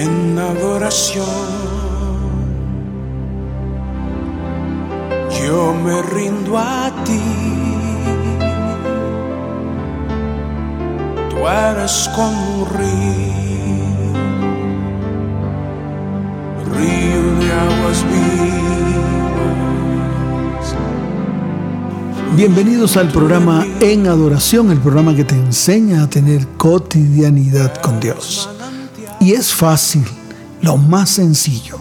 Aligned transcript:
en 0.00 0.38
adoración. 0.38 1.26
Yo 5.42 5.74
me 5.74 6.00
rindo 6.02 6.56
a 6.56 6.90
ti. 7.04 7.20
Tú 11.28 11.36
eres 11.48 12.10
como 12.14 12.62
un 12.62 12.66
río, 12.78 14.12
río 16.74 17.22
de 17.40 17.52
aguas 17.52 18.04
vivas. 18.10 18.30
Bienvenidos 22.36 22.96
al 22.96 23.08
programa 23.08 23.66
En 23.80 24.06
Adoración, 24.06 24.70
el 24.70 24.78
programa 24.78 25.14
que 25.14 25.24
te 25.24 25.34
enseña 25.34 26.04
a 26.04 26.08
tener 26.08 26.46
cotidianidad 26.56 27.74
con 27.82 28.00
Dios. 28.00 28.48
Y 29.20 29.32
es 29.32 29.52
fácil, 29.52 30.04
lo 30.62 30.78
más 30.78 31.10
sencillo, 31.10 31.78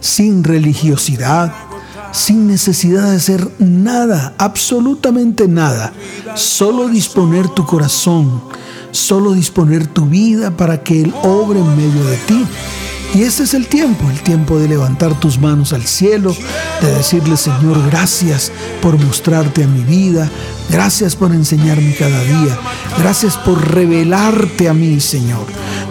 sin 0.00 0.44
religiosidad, 0.44 1.52
sin 2.12 2.46
necesidad 2.46 3.10
de 3.10 3.16
hacer 3.16 3.50
nada, 3.58 4.34
absolutamente 4.38 5.48
nada, 5.48 5.92
solo 6.34 6.88
disponer 6.88 7.48
tu 7.48 7.66
corazón, 7.66 8.40
solo 8.92 9.32
disponer 9.32 9.86
tu 9.86 10.06
vida 10.06 10.56
para 10.56 10.82
que 10.82 11.02
Él 11.02 11.14
obre 11.22 11.58
en 11.58 11.76
medio 11.76 12.04
de 12.04 12.16
ti. 12.18 12.46
Y 13.14 13.22
este 13.22 13.44
es 13.44 13.54
el 13.54 13.66
tiempo, 13.66 14.08
el 14.10 14.20
tiempo 14.20 14.58
de 14.58 14.68
levantar 14.68 15.18
tus 15.18 15.38
manos 15.38 15.72
al 15.72 15.84
cielo, 15.84 16.36
de 16.82 16.94
decirle 16.94 17.36
Señor, 17.36 17.84
gracias 17.86 18.52
por 18.82 18.98
mostrarte 19.02 19.64
a 19.64 19.66
mi 19.66 19.82
vida, 19.84 20.30
gracias 20.68 21.16
por 21.16 21.32
enseñarme 21.32 21.94
cada 21.94 22.22
día, 22.22 22.58
gracias 22.98 23.36
por 23.38 23.72
revelarte 23.74 24.68
a 24.68 24.74
mí, 24.74 25.00
Señor. 25.00 25.46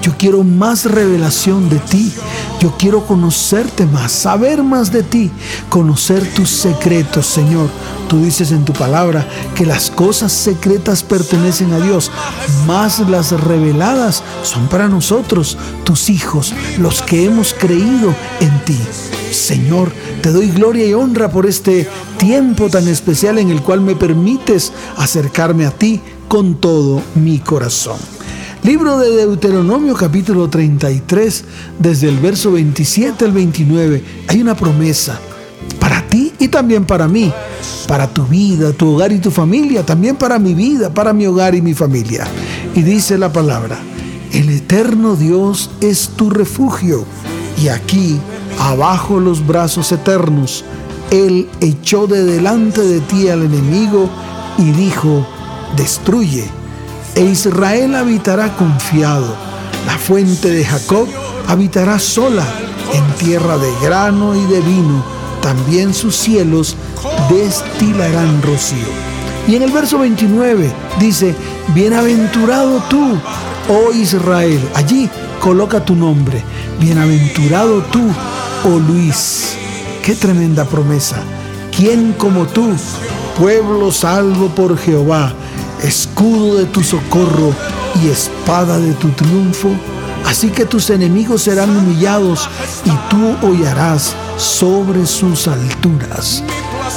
Yo 0.05 0.13
quiero 0.19 0.43
más 0.43 0.85
revelación 0.85 1.67
de 1.67 1.79
ti. 1.79 2.13
Yo 2.59 2.77
quiero 2.77 3.07
conocerte 3.07 3.87
más, 3.87 4.11
saber 4.11 4.61
más 4.61 4.91
de 4.91 5.01
ti, 5.01 5.31
conocer 5.67 6.23
tus 6.35 6.47
secretos, 6.47 7.25
Señor. 7.25 7.69
Tú 8.07 8.19
dices 8.19 8.51
en 8.51 8.65
tu 8.65 8.71
palabra 8.71 9.27
que 9.55 9.65
las 9.65 9.89
cosas 9.89 10.31
secretas 10.31 11.01
pertenecen 11.01 11.73
a 11.73 11.79
Dios, 11.79 12.11
más 12.67 12.99
las 13.09 13.31
reveladas 13.31 14.21
son 14.43 14.67
para 14.67 14.87
nosotros, 14.87 15.57
tus 15.83 16.11
hijos, 16.11 16.53
los 16.77 17.01
que 17.01 17.25
hemos 17.25 17.55
creído 17.55 18.13
en 18.41 18.63
ti. 18.63 18.77
Señor, 19.31 19.91
te 20.21 20.31
doy 20.31 20.51
gloria 20.51 20.85
y 20.85 20.93
honra 20.93 21.31
por 21.31 21.47
este 21.47 21.89
tiempo 22.17 22.69
tan 22.69 22.87
especial 22.87 23.39
en 23.39 23.49
el 23.49 23.63
cual 23.63 23.81
me 23.81 23.95
permites 23.95 24.71
acercarme 24.97 25.65
a 25.65 25.71
ti 25.71 25.99
con 26.27 26.55
todo 26.55 27.01
mi 27.15 27.39
corazón. 27.39 28.14
Libro 28.65 28.97
de 28.97 29.15
Deuteronomio 29.15 29.93
capítulo 29.93 30.49
33, 30.49 31.43
desde 31.77 32.09
el 32.09 32.17
verso 32.17 32.51
27 32.51 33.23
al 33.23 33.31
29, 33.31 34.03
hay 34.27 34.41
una 34.41 34.55
promesa 34.55 35.19
para 35.79 36.01
ti 36.07 36.33
y 36.39 36.47
también 36.47 36.83
para 36.83 37.07
mí, 37.07 37.31
para 37.87 38.07
tu 38.07 38.25
vida, 38.25 38.73
tu 38.73 38.95
hogar 38.95 39.11
y 39.11 39.19
tu 39.19 39.29
familia, 39.29 39.85
también 39.85 40.15
para 40.15 40.39
mi 40.39 40.55
vida, 40.55 40.91
para 40.91 41.13
mi 41.13 41.27
hogar 41.27 41.53
y 41.53 41.61
mi 41.61 41.75
familia. 41.75 42.25
Y 42.73 42.81
dice 42.81 43.19
la 43.19 43.31
palabra, 43.31 43.77
el 44.33 44.49
eterno 44.49 45.15
Dios 45.15 45.69
es 45.79 46.09
tu 46.15 46.31
refugio 46.31 47.05
y 47.61 47.67
aquí, 47.67 48.17
abajo 48.57 49.19
los 49.19 49.45
brazos 49.45 49.91
eternos, 49.91 50.65
Él 51.11 51.47
echó 51.61 52.07
de 52.07 52.23
delante 52.23 52.81
de 52.81 52.99
ti 53.01 53.27
al 53.27 53.43
enemigo 53.43 54.09
y 54.57 54.71
dijo, 54.71 55.23
destruye 55.77 56.64
e 57.15 57.23
Israel 57.23 57.95
habitará 57.95 58.55
confiado. 58.55 59.35
La 59.85 59.97
fuente 59.97 60.49
de 60.49 60.65
Jacob 60.65 61.07
habitará 61.47 61.97
sola 61.97 62.45
en 62.93 63.03
tierra 63.25 63.57
de 63.57 63.71
grano 63.81 64.35
y 64.35 64.45
de 64.45 64.61
vino. 64.61 65.03
También 65.41 65.93
sus 65.93 66.15
cielos 66.15 66.75
destilarán 67.29 68.41
rocío. 68.41 68.87
Y 69.47 69.55
en 69.55 69.63
el 69.63 69.71
verso 69.71 69.99
29 69.99 70.71
dice, 70.99 71.35
bienaventurado 71.73 72.81
tú, 72.89 73.17
oh 73.69 73.93
Israel. 73.93 74.59
Allí 74.73 75.09
coloca 75.39 75.85
tu 75.85 75.95
nombre. 75.95 76.43
Bienaventurado 76.79 77.83
tú, 77.83 78.01
oh 78.65 78.79
Luis. 78.79 79.55
Qué 80.03 80.15
tremenda 80.15 80.65
promesa. 80.65 81.17
¿Quién 81.75 82.13
como 82.13 82.45
tú, 82.47 82.73
pueblo 83.37 83.91
salvo 83.91 84.49
por 84.49 84.77
Jehová? 84.77 85.33
Escudo 85.85 86.57
de 86.57 86.65
tu 86.65 86.83
socorro 86.83 87.53
y 88.01 88.09
espada 88.09 88.77
de 88.77 88.93
tu 88.93 89.09
triunfo. 89.09 89.69
Así 90.25 90.49
que 90.49 90.65
tus 90.65 90.89
enemigos 90.89 91.43
serán 91.43 91.75
humillados 91.75 92.49
y 92.83 92.89
tú 93.09 93.47
hollarás 93.47 94.15
sobre 94.37 95.05
sus 95.05 95.47
alturas. 95.47 96.43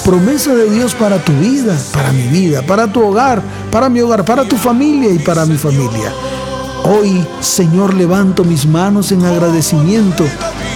Promesa 0.05 0.55
de 0.55 0.71
Dios 0.71 0.95
para 0.95 1.23
tu 1.23 1.33
vida, 1.33 1.77
para 1.93 2.13
mi 2.13 2.27
vida, 2.29 2.63
para 2.63 2.91
tu 2.91 3.03
hogar, 3.03 3.43
para 3.71 3.89
mi 3.89 4.01
hogar, 4.01 4.25
para 4.25 4.45
tu 4.45 4.57
familia 4.57 5.11
y 5.11 5.19
para 5.19 5.45
mi 5.45 5.59
familia. 5.59 6.13
Hoy, 6.85 7.27
Señor, 7.41 7.93
levanto 7.95 8.45
mis 8.45 8.65
manos 8.65 9.13
en 9.13 9.25
agradecimiento 9.25 10.25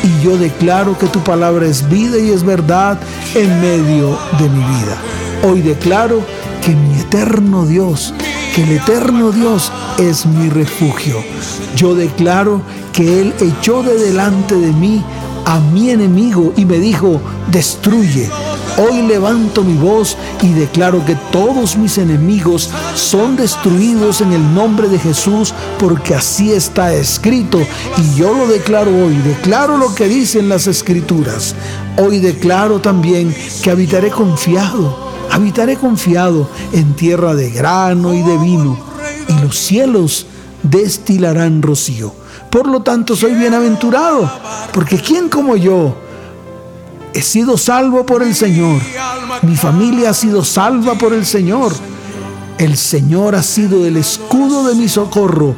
y 0.02 0.24
yo 0.24 0.36
declaro 0.36 0.98
que 0.98 1.06
tu 1.06 1.20
palabra 1.20 1.66
es 1.66 1.88
vida 1.88 2.18
y 2.18 2.30
es 2.30 2.44
verdad 2.44 2.98
en 3.34 3.60
medio 3.60 4.18
de 4.38 4.48
mi 4.48 4.58
vida. 4.58 4.96
Hoy 5.44 5.62
declaro 5.62 6.22
que 6.64 6.76
mi 6.76 7.00
eterno 7.00 7.66
Dios, 7.66 8.14
que 8.54 8.62
el 8.62 8.72
eterno 8.72 9.32
Dios 9.32 9.72
es 9.98 10.26
mi 10.26 10.48
refugio. 10.48 11.16
Yo 11.74 11.94
declaro 11.94 12.62
que 12.92 13.20
Él 13.20 13.34
echó 13.40 13.82
de 13.82 13.96
delante 13.96 14.54
de 14.54 14.72
mí 14.72 15.02
a 15.44 15.58
mi 15.58 15.90
enemigo 15.90 16.52
y 16.56 16.64
me 16.64 16.78
dijo, 16.78 17.20
destruye. 17.50 18.30
Hoy 18.78 19.02
levanto 19.02 19.64
mi 19.64 19.74
voz 19.74 20.16
y 20.40 20.52
declaro 20.52 21.04
que 21.04 21.16
todos 21.30 21.76
mis 21.76 21.98
enemigos 21.98 22.70
son 22.94 23.36
destruidos 23.36 24.20
en 24.20 24.32
el 24.32 24.54
nombre 24.54 24.88
de 24.88 24.98
Jesús 24.98 25.52
porque 25.78 26.14
así 26.14 26.52
está 26.52 26.94
escrito 26.94 27.58
y 27.98 28.14
yo 28.14 28.32
lo 28.32 28.46
declaro 28.46 28.90
hoy, 28.90 29.14
declaro 29.16 29.76
lo 29.76 29.94
que 29.94 30.08
dicen 30.08 30.48
las 30.48 30.68
escrituras. 30.68 31.54
Hoy 31.98 32.20
declaro 32.20 32.80
también 32.80 33.34
que 33.62 33.70
habitaré 33.70 34.10
confiado 34.10 35.11
Habitaré 35.32 35.76
confiado 35.76 36.48
en 36.72 36.94
tierra 36.94 37.34
de 37.34 37.50
grano 37.50 38.12
y 38.12 38.22
de 38.22 38.36
vino, 38.36 38.78
y 39.28 39.32
los 39.42 39.56
cielos 39.56 40.26
destilarán 40.62 41.62
rocío. 41.62 42.14
Por 42.50 42.68
lo 42.68 42.82
tanto, 42.82 43.16
soy 43.16 43.34
bienaventurado, 43.34 44.30
porque 44.74 44.98
¿quién 44.98 45.30
como 45.30 45.56
yo? 45.56 45.96
He 47.14 47.22
sido 47.22 47.56
salvo 47.56 48.04
por 48.04 48.22
el 48.22 48.34
Señor. 48.34 48.80
Mi 49.40 49.56
familia 49.56 50.10
ha 50.10 50.14
sido 50.14 50.44
salva 50.44 50.96
por 50.96 51.14
el 51.14 51.24
Señor. 51.24 51.72
El 52.58 52.76
Señor 52.76 53.34
ha 53.34 53.42
sido 53.42 53.86
el 53.86 53.96
escudo 53.96 54.68
de 54.68 54.74
mi 54.74 54.88
socorro 54.88 55.54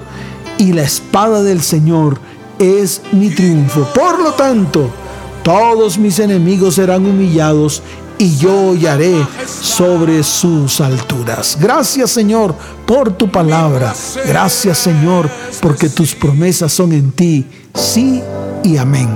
y 0.57 0.73
la 0.73 0.83
espada 0.83 1.43
del 1.43 1.63
Señor 1.63 2.21
es 2.61 3.03
mi 3.13 3.31
triunfo. 3.31 3.89
Por 3.93 4.23
lo 4.23 4.33
tanto, 4.33 4.89
todos 5.43 5.99
mis 5.99 6.19
enemigos 6.21 6.77
serán 6.77 7.05
humillados 7.05 7.83
y 8.25 8.37
yo 8.39 8.71
hollaré 8.71 9.27
sobre 9.47 10.23
sus 10.23 10.81
alturas. 10.81 11.59
Gracias 11.61 12.11
Señor 12.11 12.55
por 12.87 13.13
tu 13.13 13.31
palabra. 13.31 13.93
Gracias 14.27 14.79
Señor 14.79 15.29
porque 15.61 15.91
tus 15.91 16.15
promesas 16.15 16.73
son 16.73 16.93
en 16.93 17.13
ti, 17.13 17.47
sí 17.75 18.23
y 18.63 18.79
amén. 18.79 19.11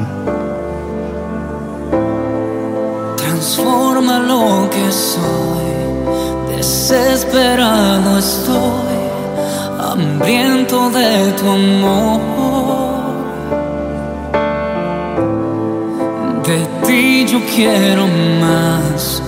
Transforma 3.16 4.19
lo 4.19 4.69
que 4.69 4.92
soy, 4.92 6.54
desesperado 6.54 8.19
estoy, 8.19 8.99
hambriento 9.81 10.90
de 10.90 11.32
tu 11.32 11.49
amor. 11.49 12.47
Yo 17.30 17.40
quiero 17.54 18.06
más. 18.40 19.22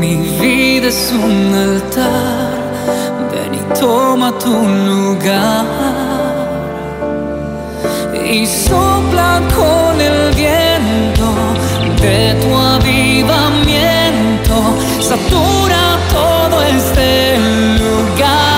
Mi 0.00 0.16
vida 0.40 0.88
es 0.88 1.12
un 1.12 1.54
altar. 1.54 2.58
Ven 3.30 3.54
y 3.54 3.60
toma 3.78 4.32
tu 4.38 4.50
lugar. 4.50 5.64
Y 8.28 8.44
sopla 8.46 9.40
con 9.54 10.00
el 10.00 10.34
viento 10.34 11.32
de 12.02 12.34
tu 12.42 12.56
avivamiento. 12.56 14.56
Satura 15.00 15.98
todo 16.10 16.60
este 16.62 17.38
lugar. 17.78 18.53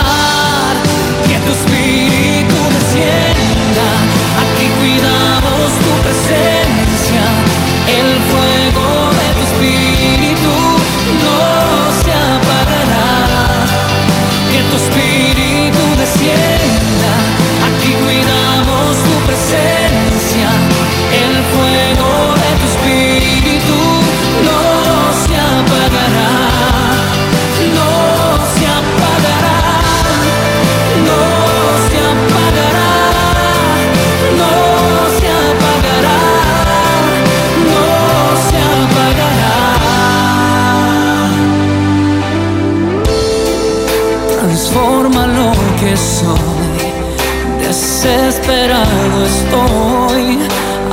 Desesperado 47.97 49.25
estoy, 49.25 50.39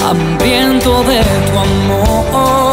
hambriento 0.08 1.04
de 1.04 1.22
tu 1.52 1.60
amor. 1.60 2.73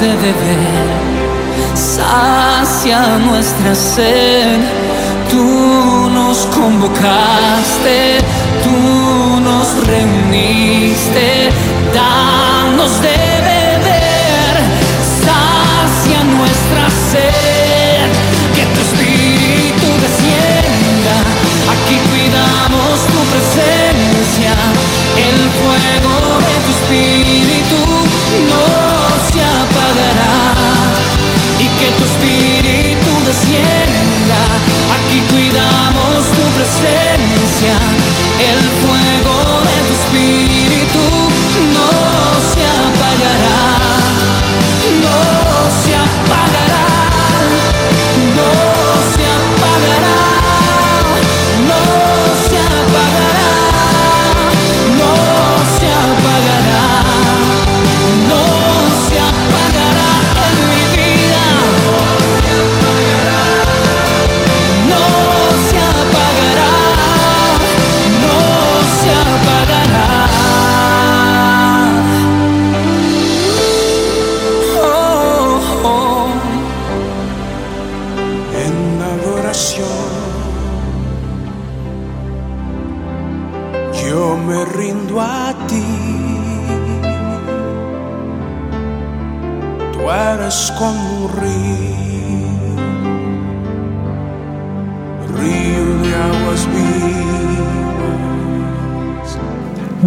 De 0.00 0.08
beber, 0.08 0.88
sacia 1.74 3.18
nuestra 3.18 3.74
sed. 3.74 4.60
Tú 5.30 6.10
nos 6.10 6.38
convocaste, 6.46 8.18
tú 8.64 9.40
nos 9.40 9.86
reuniste, 9.86 11.50
danos 11.94 13.00
de 13.00 13.18
beber, 13.50 14.54
sacia 15.24 16.20
nuestra 16.24 16.84
sed. 17.10 18.08
Que 18.54 18.64
tu 18.74 18.80
espíritu 18.88 19.88
descienda, 20.04 21.16
aquí 21.72 21.96
cuidamos 22.10 22.94
tu 23.12 23.20
presencia, 23.32 24.52
el 25.28 25.38
fuego 25.58 26.38
de 26.46 26.54
tu 26.64 26.70
espíritu 26.76 27.25
Aquí 33.44 35.20
cuidamos 35.30 36.26
tu 36.36 36.44
presencia, 36.56 37.76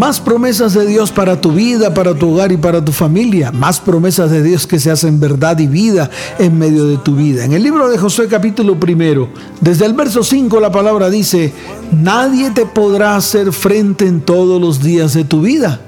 Más 0.10 0.20
promesas 0.20 0.74
de 0.74 0.88
Dios 0.88 1.12
para 1.12 1.39
tu 1.39 1.51
vida, 1.51 1.94
para 1.94 2.16
tu 2.16 2.32
hogar 2.32 2.51
y 2.51 2.58
para 2.58 2.84
tu 2.84 2.92
familia. 2.92 3.51
Más 3.51 3.80
promesas 3.80 4.32
de 4.32 4.42
Dios 4.42 4.66
que 4.66 4.80
se 4.80 4.89
hacen 4.89 5.20
verdad 5.20 5.60
y 5.60 5.68
vida 5.68 6.10
en 6.39 6.58
medio 6.58 6.88
de 6.88 6.98
tu 6.98 7.16
vida. 7.16 7.46
En 7.46 7.54
el 7.54 7.62
libro 7.62 7.88
de 7.88 8.00
Josué 8.00 8.28
capítulo 8.28 8.80
primero, 8.80 9.30
desde 9.62 9.86
el 9.86 9.94
verso 9.94 10.24
5 10.24 10.60
la 10.60 10.72
palabra 10.72 11.12
dice, 11.12 11.54
nadie 11.92 12.50
te 12.50 12.66
podrá 12.66 13.18
hacer 13.18 13.54
frente 13.54 14.08
en 14.08 14.22
todos 14.22 14.60
los 14.60 14.82
días 14.82 15.13
de 15.13 15.25
tu 15.25 15.42
vida. 15.42 15.80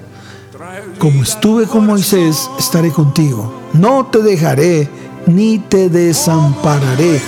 Como 0.99 1.23
estuve 1.23 1.65
con 1.65 1.87
Moisés, 1.87 2.47
estaré 2.59 2.91
contigo. 2.91 3.51
No 3.73 4.05
te 4.11 4.19
dejaré 4.19 4.87
ni 5.25 5.57
te 5.57 5.89
desampararé, 5.89 7.19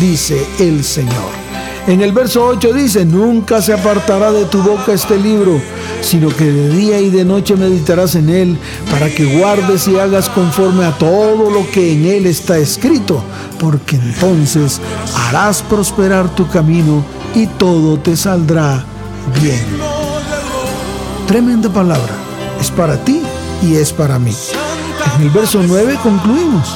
dice 0.00 0.46
el 0.58 0.82
Señor. 0.82 1.47
En 1.88 2.02
el 2.02 2.12
verso 2.12 2.44
8 2.44 2.74
dice, 2.74 3.06
nunca 3.06 3.62
se 3.62 3.72
apartará 3.72 4.30
de 4.30 4.44
tu 4.44 4.62
boca 4.62 4.92
este 4.92 5.16
libro, 5.16 5.58
sino 6.02 6.28
que 6.28 6.44
de 6.44 6.68
día 6.68 7.00
y 7.00 7.08
de 7.08 7.24
noche 7.24 7.56
meditarás 7.56 8.14
en 8.14 8.28
él, 8.28 8.58
para 8.90 9.08
que 9.08 9.24
guardes 9.38 9.88
y 9.88 9.98
hagas 9.98 10.28
conforme 10.28 10.84
a 10.84 10.92
todo 10.98 11.50
lo 11.50 11.66
que 11.70 11.94
en 11.94 12.04
él 12.04 12.26
está 12.26 12.58
escrito, 12.58 13.22
porque 13.58 13.96
entonces 13.96 14.82
harás 15.16 15.62
prosperar 15.62 16.28
tu 16.34 16.46
camino 16.46 17.02
y 17.34 17.46
todo 17.46 17.98
te 17.98 18.18
saldrá 18.18 18.84
bien. 19.40 19.64
Tremenda 21.26 21.70
palabra, 21.70 22.12
es 22.60 22.70
para 22.70 23.02
ti 23.02 23.22
y 23.62 23.76
es 23.76 23.94
para 23.94 24.18
mí. 24.18 24.34
En 25.16 25.22
el 25.22 25.30
verso 25.30 25.62
9 25.66 25.98
concluimos. 26.02 26.68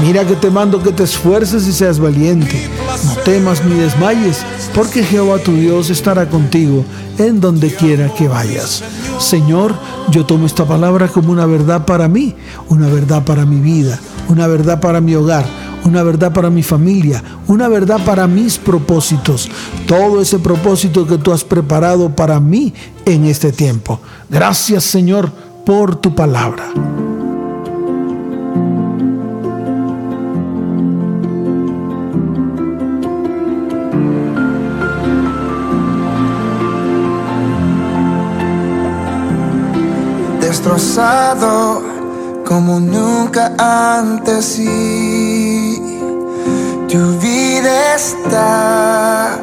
Mira 0.00 0.24
que 0.24 0.36
te 0.36 0.48
mando 0.48 0.80
que 0.80 0.92
te 0.92 1.02
esfuerces 1.02 1.66
y 1.66 1.72
seas 1.72 1.98
valiente. 1.98 2.70
No 3.04 3.14
temas 3.22 3.64
ni 3.64 3.74
desmayes, 3.74 4.44
porque 4.74 5.02
Jehová 5.02 5.38
tu 5.38 5.52
Dios 5.52 5.90
estará 5.90 6.28
contigo 6.28 6.84
en 7.18 7.40
donde 7.40 7.74
quiera 7.74 8.12
que 8.14 8.28
vayas. 8.28 8.84
Señor, 9.18 9.74
yo 10.10 10.24
tomo 10.24 10.46
esta 10.46 10.64
palabra 10.64 11.08
como 11.08 11.32
una 11.32 11.46
verdad 11.46 11.84
para 11.84 12.06
mí, 12.06 12.36
una 12.68 12.88
verdad 12.88 13.24
para 13.24 13.44
mi 13.44 13.60
vida, 13.60 13.98
una 14.28 14.46
verdad 14.46 14.80
para 14.80 15.00
mi 15.00 15.16
hogar, 15.16 15.44
una 15.84 16.04
verdad 16.04 16.32
para 16.32 16.48
mi 16.48 16.62
familia, 16.62 17.22
una 17.48 17.66
verdad 17.66 17.98
para 18.04 18.28
mis 18.28 18.56
propósitos, 18.56 19.50
todo 19.88 20.20
ese 20.22 20.38
propósito 20.38 21.06
que 21.08 21.18
tú 21.18 21.32
has 21.32 21.42
preparado 21.42 22.14
para 22.14 22.38
mí 22.38 22.72
en 23.04 23.24
este 23.24 23.50
tiempo. 23.50 24.00
Gracias 24.30 24.84
Señor 24.84 25.30
por 25.66 25.96
tu 25.96 26.14
palabra. 26.14 26.72
Destrozado 40.68 41.82
como 42.46 42.78
nunca 42.78 43.54
antes 43.58 44.58
y 44.58 45.80
tu 46.86 47.18
vida 47.20 47.94
está 47.94 49.38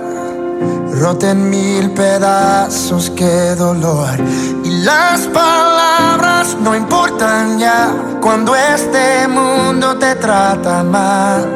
rota 0.94 1.32
en 1.32 1.50
mil 1.50 1.90
pedazos, 1.94 3.10
qué 3.16 3.56
dolor. 3.56 4.20
Y 4.64 4.70
las 4.84 5.22
palabras 5.22 6.56
no 6.62 6.76
importan 6.76 7.58
ya 7.58 7.92
cuando 8.22 8.56
este 8.56 9.28
mundo 9.28 9.98
te 9.98 10.14
trata 10.18 10.84
mal. 10.84 11.50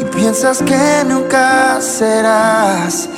Y 0.00 0.04
piensas 0.04 0.62
que 0.62 1.04
nunca 1.08 1.80
serás 1.80 3.08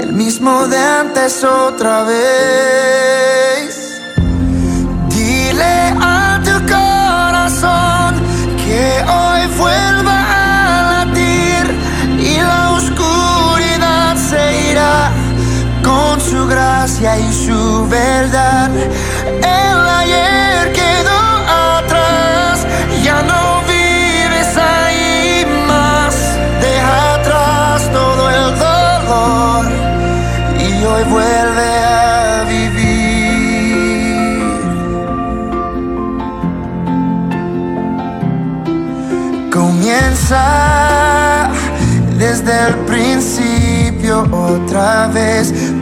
el 0.00 0.14
mismo 0.14 0.66
de 0.68 0.78
antes 0.78 1.44
otra 1.44 2.02
vez. 2.04 3.71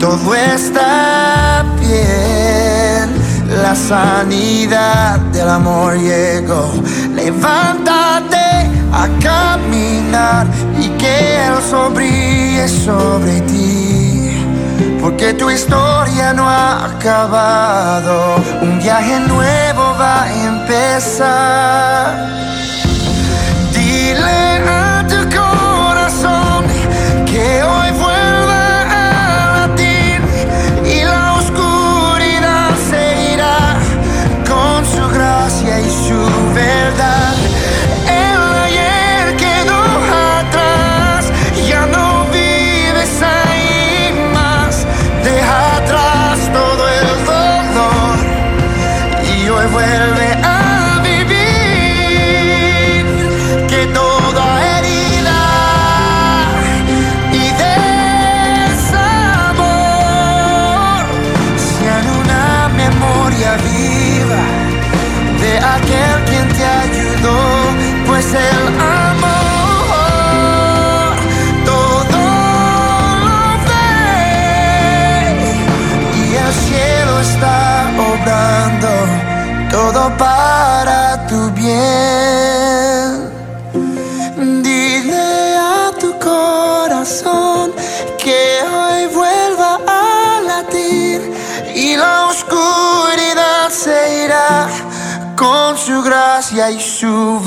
Todo 0.01 0.33
está 0.33 1.63
bien. 1.79 3.07
La 3.61 3.75
sanidad 3.75 5.19
del 5.31 5.47
amor 5.47 5.95
llegó. 5.95 6.73
Levántate 7.13 8.67
a 8.91 9.07
caminar 9.21 10.47
y 10.79 10.89
que 10.97 11.39
brille 11.93 12.67
sobre 12.67 13.41
ti. 13.41 14.43
Porque 14.99 15.33
tu 15.33 15.51
historia 15.51 16.33
no 16.33 16.49
ha 16.49 16.85
acabado. 16.85 18.37
Un 18.61 18.79
viaje 18.79 19.19
nuevo 19.19 19.83
va 19.99 20.23
a 20.23 20.33
empezar. 20.47 22.40
Su 96.51 96.57
gracia 96.57 96.71
y 96.71 96.79
su 96.79 97.39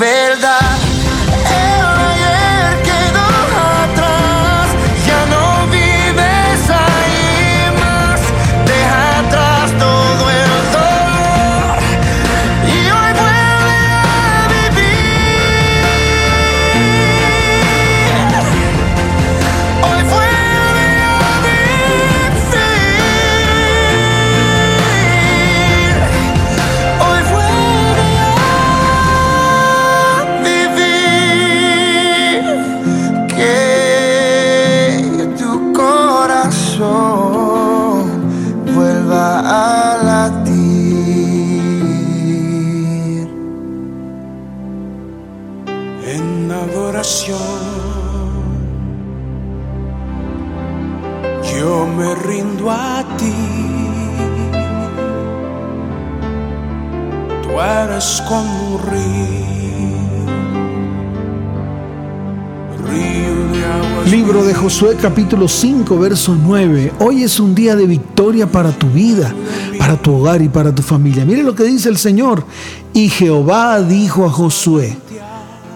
Josué 64.65 64.97
capítulo 64.99 65.47
5, 65.47 65.99
verso 65.99 66.35
9. 66.35 66.93
Hoy 66.97 67.21
es 67.21 67.39
un 67.39 67.53
día 67.53 67.75
de 67.75 67.85
victoria 67.85 68.51
para 68.51 68.71
tu 68.71 68.87
vida, 68.87 69.31
para 69.77 69.95
tu 69.95 70.15
hogar 70.15 70.41
y 70.41 70.49
para 70.49 70.73
tu 70.73 70.81
familia. 70.81 71.23
Mire 71.23 71.43
lo 71.43 71.53
que 71.53 71.65
dice 71.65 71.87
el 71.87 71.97
Señor. 71.97 72.43
Y 72.91 73.09
Jehová 73.09 73.79
dijo 73.83 74.25
a 74.25 74.31
Josué, 74.31 74.97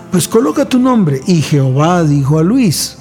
pues 0.10 0.27
coloca 0.27 0.65
tu 0.65 0.79
nombre. 0.79 1.22
Y 1.27 1.43
Jehová 1.43 2.03
dijo 2.03 2.39
a 2.39 2.43
Luis, 2.43 2.98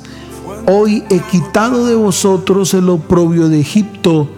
hoy 0.67 1.05
he 1.09 1.21
quitado 1.21 1.87
de 1.87 1.95
vosotros 1.95 2.75
el 2.75 2.91
oprobio 2.91 3.49
de 3.49 3.59
Egipto, 3.59 4.29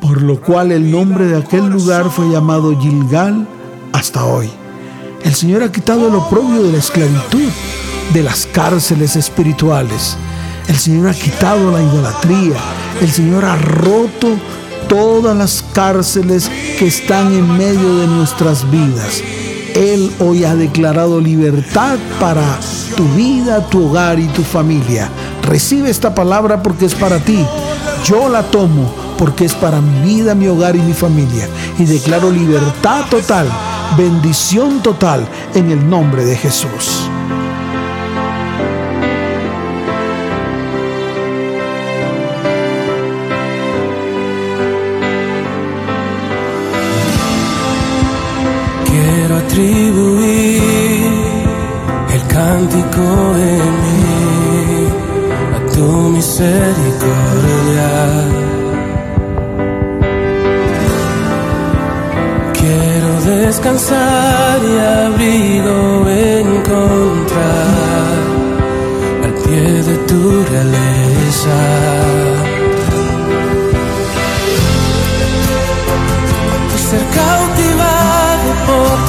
por 0.00 0.22
lo 0.22 0.40
cual 0.40 0.70
el 0.70 0.88
nombre 0.88 1.26
de 1.26 1.36
aquel 1.36 1.66
lugar 1.66 2.10
fue 2.10 2.30
llamado 2.30 2.78
Gilgal 2.80 3.48
hasta 3.92 4.24
hoy. 4.24 4.48
El 5.24 5.34
Señor 5.34 5.64
ha 5.64 5.72
quitado 5.72 6.06
el 6.06 6.14
oprobio 6.14 6.62
de 6.62 6.70
la 6.70 6.78
esclavitud, 6.78 7.50
de 8.14 8.22
las 8.22 8.46
cárceles 8.46 9.16
espirituales. 9.16 10.16
El 10.72 10.78
Señor 10.78 11.08
ha 11.08 11.12
quitado 11.12 11.70
la 11.70 11.82
idolatría. 11.82 12.56
El 13.02 13.10
Señor 13.12 13.44
ha 13.44 13.56
roto 13.56 14.38
todas 14.88 15.36
las 15.36 15.62
cárceles 15.74 16.50
que 16.78 16.86
están 16.86 17.26
en 17.34 17.58
medio 17.58 17.98
de 17.98 18.06
nuestras 18.06 18.68
vidas. 18.70 19.22
Él 19.74 20.10
hoy 20.18 20.46
ha 20.46 20.54
declarado 20.54 21.20
libertad 21.20 21.98
para 22.18 22.58
tu 22.96 23.04
vida, 23.08 23.68
tu 23.68 23.90
hogar 23.90 24.18
y 24.18 24.28
tu 24.28 24.42
familia. 24.42 25.10
Recibe 25.42 25.90
esta 25.90 26.14
palabra 26.14 26.62
porque 26.62 26.86
es 26.86 26.94
para 26.94 27.18
ti. 27.18 27.44
Yo 28.06 28.30
la 28.30 28.42
tomo 28.42 28.94
porque 29.18 29.44
es 29.44 29.54
para 29.54 29.78
mi 29.78 30.14
vida, 30.14 30.34
mi 30.34 30.48
hogar 30.48 30.74
y 30.74 30.80
mi 30.80 30.94
familia. 30.94 31.50
Y 31.78 31.84
declaro 31.84 32.30
libertad 32.30 33.04
total, 33.10 33.46
bendición 33.98 34.82
total 34.82 35.28
en 35.54 35.70
el 35.70 35.86
nombre 35.90 36.24
de 36.24 36.34
Jesús. 36.34 37.10
retribuir 49.52 51.12
el 52.14 52.22
cántico 52.28 53.04
en 53.36 53.70
mí 53.82 54.88
a 55.56 55.58
tu 55.72 55.86
misericordia. 56.16 57.90
Quiero 62.54 63.10
descansar 63.24 64.58
y 64.62 64.78
abrigo 64.78 66.08
encontrar 66.40 67.42
al 69.24 69.34
pie 69.42 69.64
de 69.82 69.96
tu 70.08 70.20
realeza. 70.50 71.60
Cerca 76.90 77.41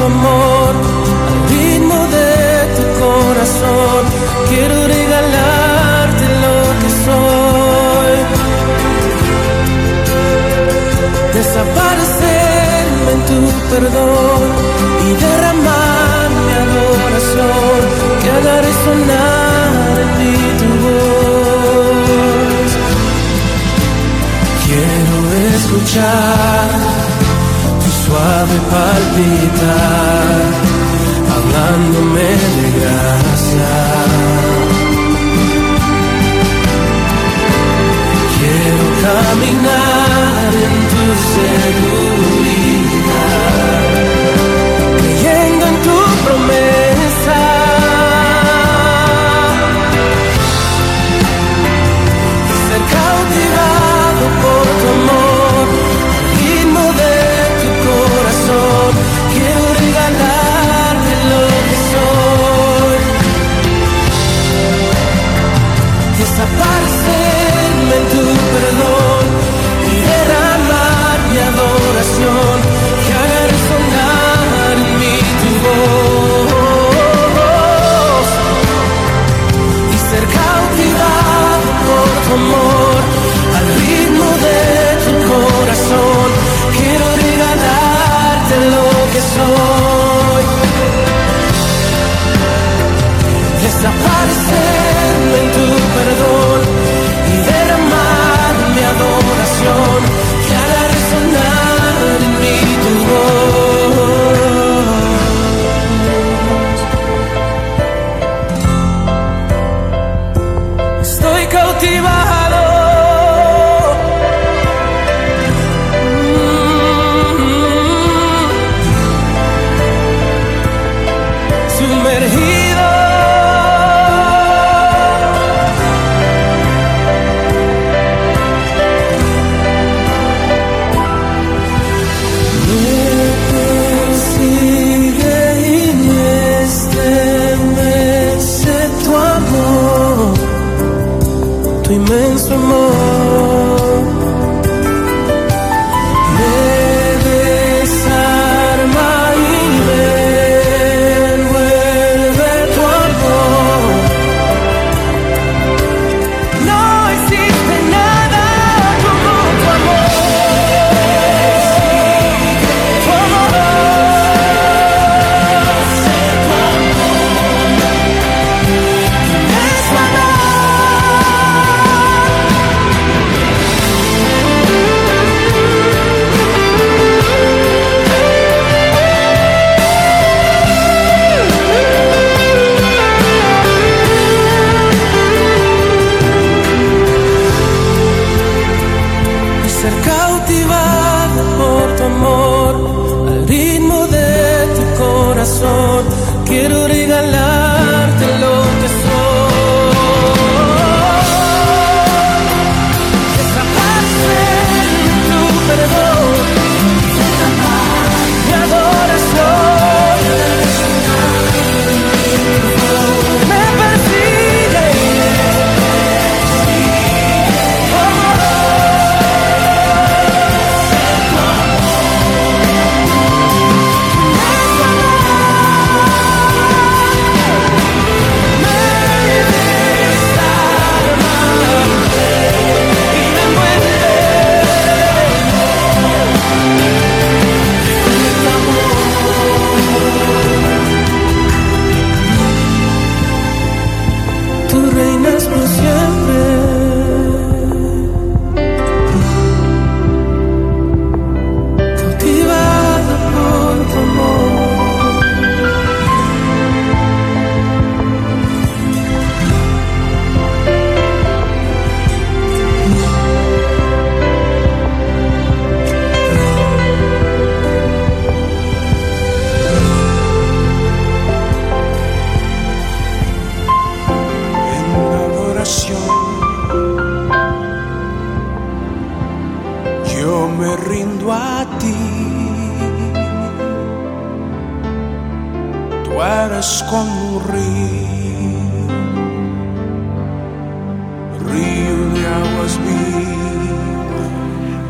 tu 0.03 0.75
al 1.29 1.50
ritmo 1.50 1.98
de 2.15 2.31
tu 2.75 2.83
corazón. 3.01 4.01
Quiero 4.50 4.75
regalarte 4.88 6.25
lo 6.43 6.57
que 6.81 6.89
soy. 7.05 8.13
Desaparecerme 11.33 13.12
en 13.15 13.22
tu 13.29 13.39
perdón 13.72 14.41
y 15.05 15.10
derramar 15.25 16.27
mi 16.45 16.53
adoración 16.65 17.79
que 18.22 18.27
haga 18.36 18.55
resonar 18.69 19.95
en 20.03 20.10
mí 20.19 20.38
tu 20.60 20.69
voz. 20.86 22.72
Quiero 24.65 25.17
escuchar 25.55 27.12
suave 28.13 28.60
palpitar, 28.70 30.38
hablándome 31.34 32.29
de 32.55 32.65
gracia. 32.77 33.73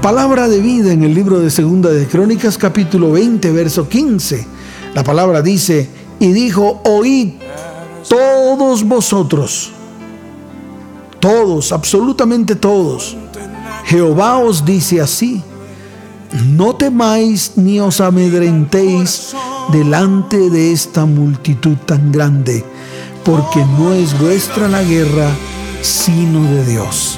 Palabra 0.03 0.49
de 0.49 0.59
vida 0.59 0.91
en 0.91 1.01
el 1.01 1.13
libro 1.13 1.39
de 1.39 1.49
Segunda 1.49 1.89
de 1.89 2.05
Crónicas 2.05 2.57
capítulo 2.57 3.13
20 3.13 3.53
verso 3.53 3.87
15. 3.87 4.45
La 4.93 5.01
palabra 5.01 5.41
dice, 5.41 5.87
y 6.19 6.33
dijo, 6.33 6.81
oíd 6.83 7.35
todos 8.09 8.83
vosotros, 8.83 9.71
todos, 11.21 11.71
absolutamente 11.71 12.57
todos. 12.57 13.15
Jehová 13.85 14.39
os 14.39 14.65
dice 14.65 14.99
así, 14.99 15.41
no 16.49 16.75
temáis 16.75 17.53
ni 17.55 17.79
os 17.79 18.01
amedrentéis 18.01 19.33
delante 19.71 20.49
de 20.49 20.73
esta 20.73 21.05
multitud 21.05 21.77
tan 21.85 22.11
grande, 22.11 22.65
porque 23.23 23.63
no 23.79 23.93
es 23.93 24.19
vuestra 24.19 24.67
la 24.67 24.83
guerra, 24.83 25.29
sino 25.81 26.43
de 26.43 26.65
Dios. 26.65 27.12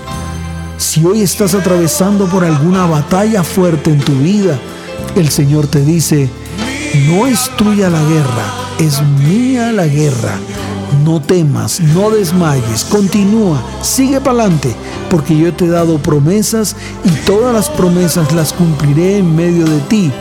Si 0.95 1.03
hoy 1.03 1.23
estás 1.23 1.53
atravesando 1.53 2.25
por 2.25 2.45
alguna 2.45 2.85
batalla 2.85 3.43
fuerte 3.43 3.89
en 3.89 3.99
tu 3.99 4.13
vida, 4.13 4.57
el 5.17 5.27
Señor 5.27 5.67
te 5.67 5.81
dice, 5.81 6.29
no 7.09 7.27
es 7.27 7.49
tuya 7.57 7.89
la 7.89 8.01
guerra, 8.01 8.53
es 8.79 9.01
mía 9.01 9.73
la 9.73 9.87
guerra. 9.87 10.39
No 11.03 11.21
temas, 11.21 11.81
no 11.81 12.11
desmayes, 12.11 12.85
continúa, 12.85 13.61
sigue 13.81 14.21
para 14.21 14.43
adelante, 14.43 14.73
porque 15.09 15.37
yo 15.37 15.53
te 15.53 15.65
he 15.65 15.67
dado 15.67 15.97
promesas 15.97 16.77
y 17.03 17.09
todas 17.25 17.53
las 17.53 17.69
promesas 17.69 18.31
las 18.31 18.53
cumpliré 18.53 19.17
en 19.17 19.35
medio 19.35 19.65
de 19.65 19.81
ti. 19.89 20.13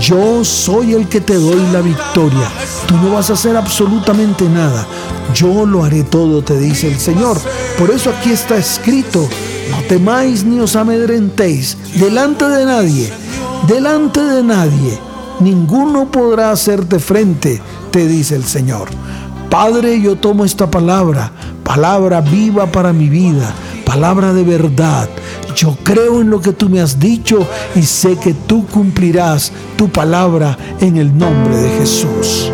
Yo 0.00 0.44
soy 0.44 0.94
el 0.94 1.08
que 1.08 1.20
te 1.20 1.34
doy 1.34 1.60
la 1.72 1.80
victoria. 1.80 2.48
Tú 2.86 2.94
no 2.98 3.14
vas 3.14 3.28
a 3.30 3.32
hacer 3.32 3.56
absolutamente 3.56 4.48
nada. 4.48 4.86
Yo 5.34 5.66
lo 5.66 5.82
haré 5.82 6.04
todo, 6.04 6.42
te 6.42 6.56
dice 6.60 6.86
el 6.86 7.00
Señor. 7.00 7.40
Por 7.76 7.90
eso 7.90 8.10
aquí 8.10 8.30
está 8.30 8.56
escrito, 8.56 9.28
no 9.72 9.82
temáis 9.88 10.44
ni 10.44 10.60
os 10.60 10.76
amedrentéis 10.76 11.78
delante 11.96 12.44
de 12.44 12.66
nadie, 12.66 13.10
delante 13.66 14.20
de 14.20 14.42
nadie. 14.42 14.98
Ninguno 15.40 16.10
podrá 16.10 16.50
hacerte 16.50 16.98
frente, 16.98 17.60
te 17.90 18.06
dice 18.06 18.36
el 18.36 18.44
Señor. 18.44 18.88
Padre, 19.48 19.98
yo 20.00 20.16
tomo 20.16 20.44
esta 20.44 20.70
palabra, 20.70 21.32
palabra 21.64 22.20
viva 22.20 22.66
para 22.66 22.92
mi 22.92 23.08
vida, 23.08 23.54
palabra 23.86 24.34
de 24.34 24.44
verdad. 24.44 25.08
Yo 25.56 25.74
creo 25.82 26.20
en 26.20 26.28
lo 26.28 26.40
que 26.40 26.52
tú 26.52 26.68
me 26.68 26.80
has 26.80 27.00
dicho 27.00 27.46
y 27.74 27.82
sé 27.82 28.16
que 28.16 28.34
tú 28.34 28.66
cumplirás 28.66 29.52
tu 29.76 29.88
palabra 29.88 30.56
en 30.80 30.98
el 30.98 31.16
nombre 31.16 31.56
de 31.56 31.70
Jesús. 31.78 32.50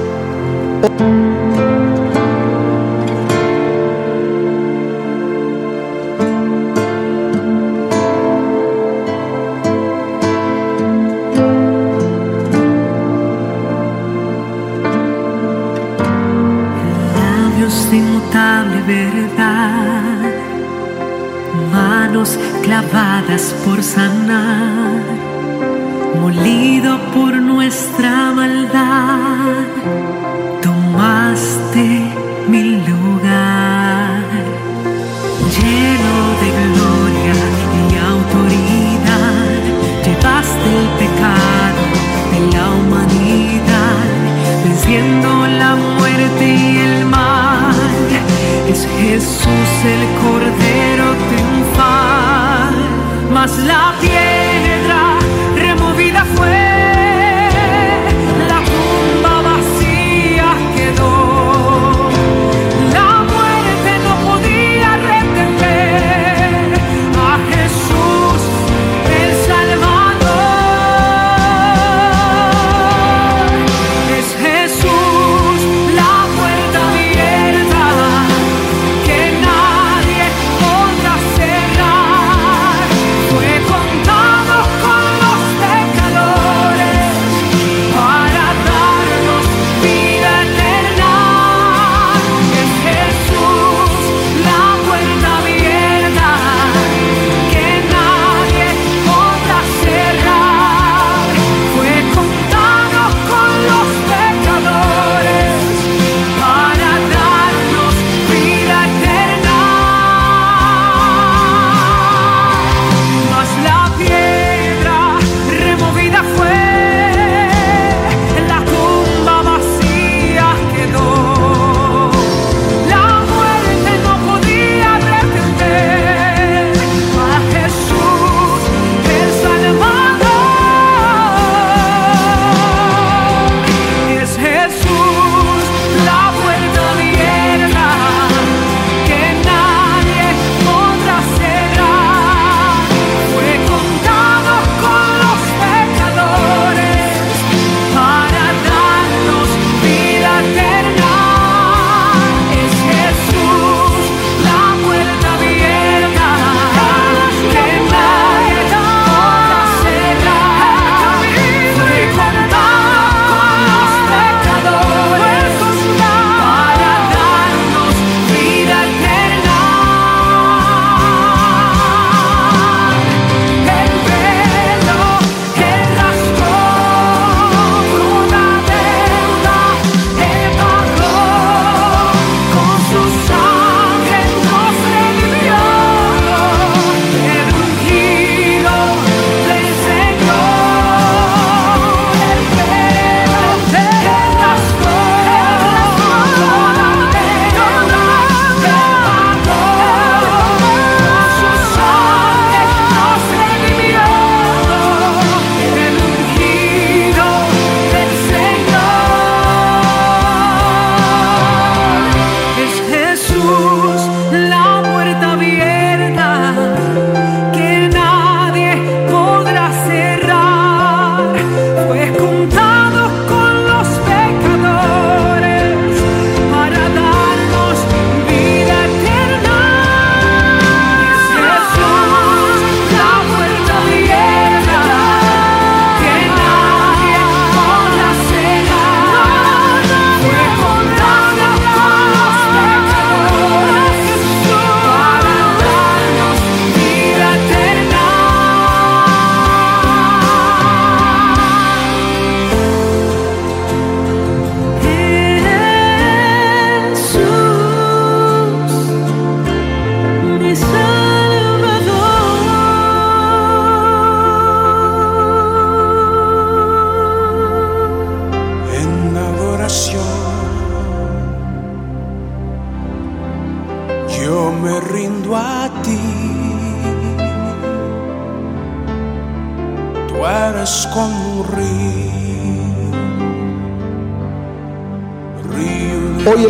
Clavadas 22.65 23.55
por 23.65 23.81
sanar, 23.81 25.03
molido 26.21 26.99
por 27.15 27.33
nuestra 27.37 28.33
maldad, 28.33 29.63
tomaste 30.61 31.87
mi 32.49 32.63
lugar, 32.89 34.25
lleno 35.57 36.15
de 36.43 36.49
gloria 36.67 37.37
y 37.85 37.91
autoridad, 38.15 39.51
llevaste 40.05 40.69
el 40.83 40.89
pecado 41.03 41.83
de 42.33 42.41
la 42.53 42.65
humanidad, 42.79 44.07
venciendo 44.65 45.29
la 45.47 45.77
muerte 45.77 46.45
y 46.47 46.79
el 46.79 47.05
mal. 47.05 47.77
Es 48.69 48.87
Jesús 49.01 49.71
el 49.85 50.03
Cordero 50.21 50.68
mas 53.41 53.57
la 53.59 53.95
piedra 54.01 54.38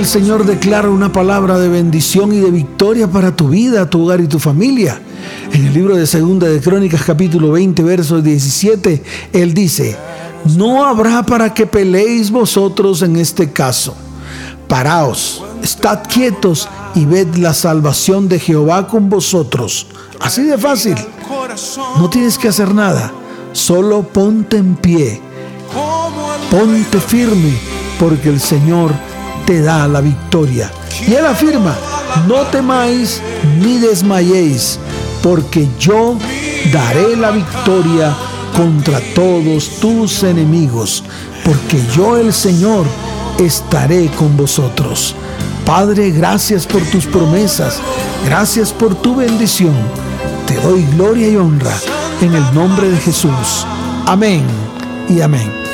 Señor 0.08 0.46
declara 0.46 0.88
una 0.88 1.12
palabra 1.12 1.58
de 1.58 1.68
bendición 1.68 2.32
y 2.32 2.38
de 2.38 2.50
victoria 2.50 3.06
para 3.08 3.36
tu 3.36 3.50
vida, 3.50 3.90
tu 3.90 4.04
hogar 4.04 4.22
y 4.22 4.26
tu 4.26 4.38
familia. 4.38 4.98
En 5.52 5.66
el 5.66 5.74
libro 5.74 5.96
de 5.96 6.06
Segunda 6.06 6.48
de 6.48 6.62
Crónicas 6.62 7.02
capítulo 7.04 7.52
20 7.52 7.82
verso 7.82 8.22
17, 8.22 9.02
Él 9.34 9.52
dice, 9.52 9.98
no 10.56 10.86
habrá 10.86 11.22
para 11.24 11.52
que 11.52 11.66
peleéis 11.66 12.30
vosotros 12.30 13.02
en 13.02 13.16
este 13.16 13.52
caso. 13.52 13.94
Paraos, 14.66 15.44
estad 15.62 16.00
quietos 16.08 16.70
y 16.94 17.04
ved 17.04 17.34
la 17.34 17.52
salvación 17.52 18.30
de 18.30 18.38
Jehová 18.38 18.88
con 18.88 19.10
vosotros. 19.10 19.88
Así 20.20 20.42
de 20.44 20.56
fácil. 20.56 20.96
No 21.98 22.08
tienes 22.08 22.38
que 22.38 22.48
hacer 22.48 22.74
nada. 22.74 23.12
Solo 23.52 24.04
ponte 24.04 24.56
en 24.56 24.74
pie. 24.74 25.20
Ponte 26.50 26.98
firme 26.98 27.52
porque 28.00 28.30
el 28.30 28.40
Señor 28.40 28.92
te 29.48 29.62
da 29.62 29.88
la 29.88 30.02
victoria. 30.02 30.70
Y 31.06 31.14
Él 31.14 31.24
afirma, 31.24 31.74
no 32.26 32.42
temáis 32.48 33.22
ni 33.58 33.78
desmayéis, 33.78 34.78
porque 35.22 35.66
yo 35.80 36.18
daré 36.70 37.16
la 37.16 37.30
victoria 37.30 38.14
contra 38.54 39.00
todos 39.14 39.80
tus 39.80 40.22
enemigos, 40.22 41.02
porque 41.46 41.82
yo 41.96 42.18
el 42.18 42.34
Señor 42.34 42.84
estaré 43.38 44.08
con 44.08 44.36
vosotros. 44.36 45.14
Padre, 45.64 46.10
gracias 46.10 46.66
por 46.66 46.82
tus 46.82 47.06
promesas, 47.06 47.80
gracias 48.26 48.70
por 48.70 48.96
tu 48.96 49.16
bendición. 49.16 49.74
Te 50.46 50.56
doy 50.56 50.84
gloria 50.94 51.26
y 51.26 51.36
honra 51.36 51.74
en 52.20 52.34
el 52.34 52.54
nombre 52.54 52.90
de 52.90 52.98
Jesús. 52.98 53.66
Amén 54.04 54.44
y 55.08 55.22
amén. 55.22 55.67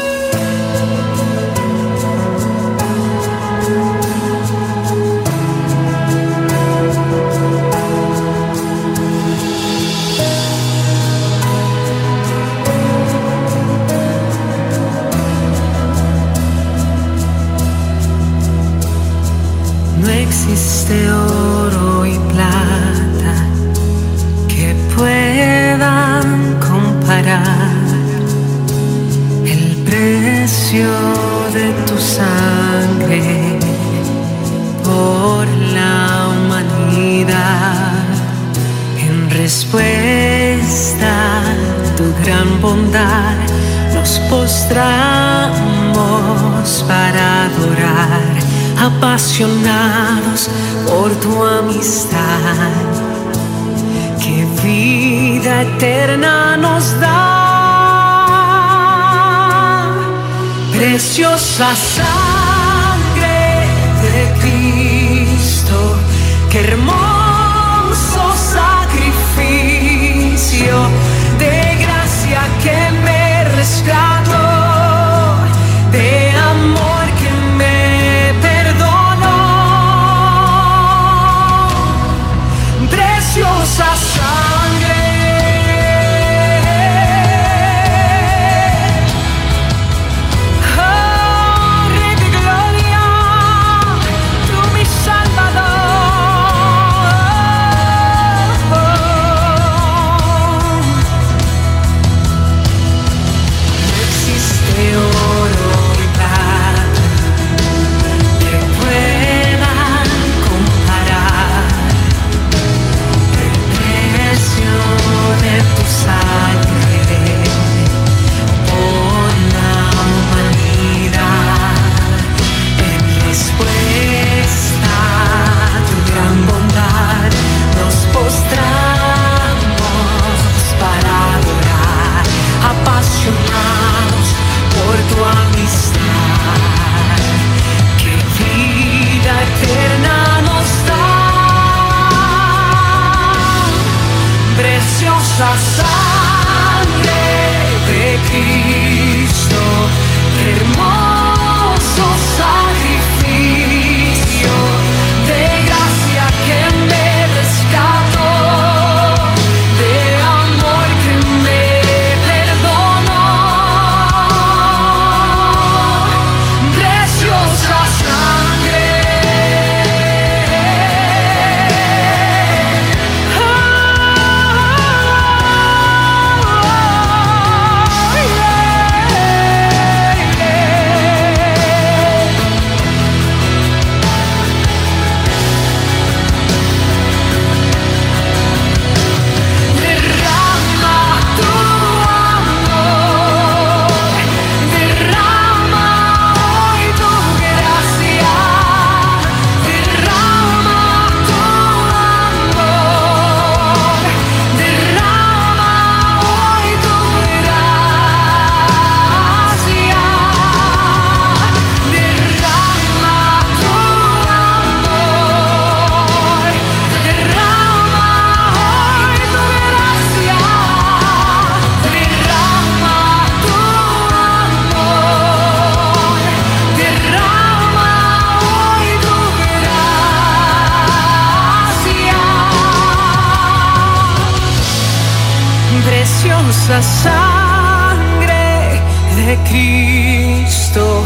Cristo, 239.49 241.05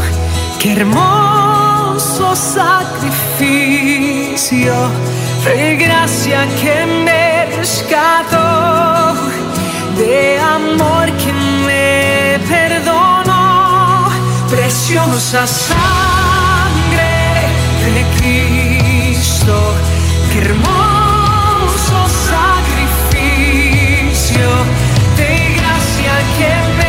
qué 0.59 0.73
hermoso 0.73 2.35
sacrificio 2.35 4.73
de 5.45 5.77
gracia 5.77 6.45
que 6.61 6.85
me 7.05 7.45
rescató, 7.55 9.15
de 9.97 10.37
amor 10.39 11.09
que 11.17 11.31
me 11.65 12.39
perdonó, 12.47 14.09
preciosa 14.49 15.47
sangre 15.47 17.15
de 17.85 18.01
Cristo, 18.17 19.55
qué 20.31 20.39
hermoso 20.39 21.97
sacrificio 22.29 24.49
de 25.17 25.29
gracia 25.57 26.13
que 26.37 26.51
me 26.77 26.88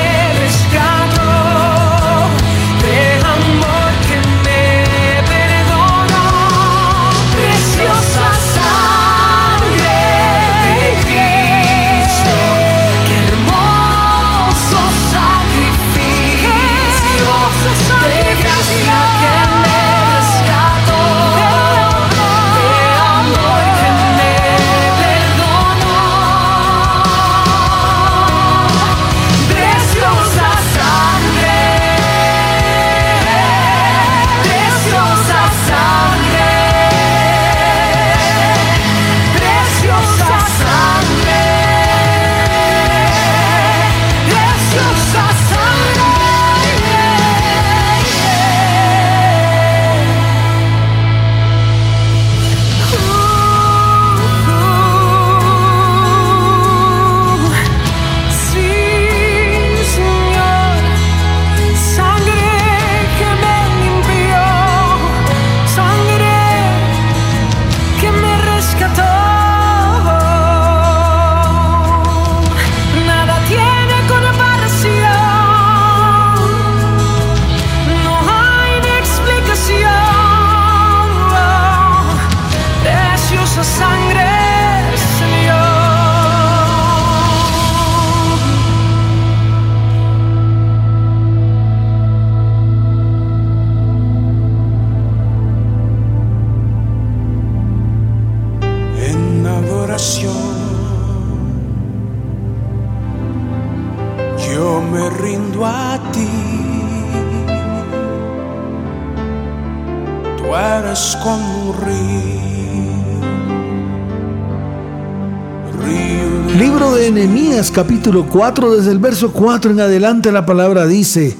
Capítulo 117.74 118.26
4 118.28 118.76
desde 118.76 118.90
el 118.90 118.98
verso 118.98 119.30
4 119.30 119.70
en 119.70 119.80
adelante 119.80 120.32
la 120.32 120.44
palabra 120.44 120.86
dice 120.86 121.36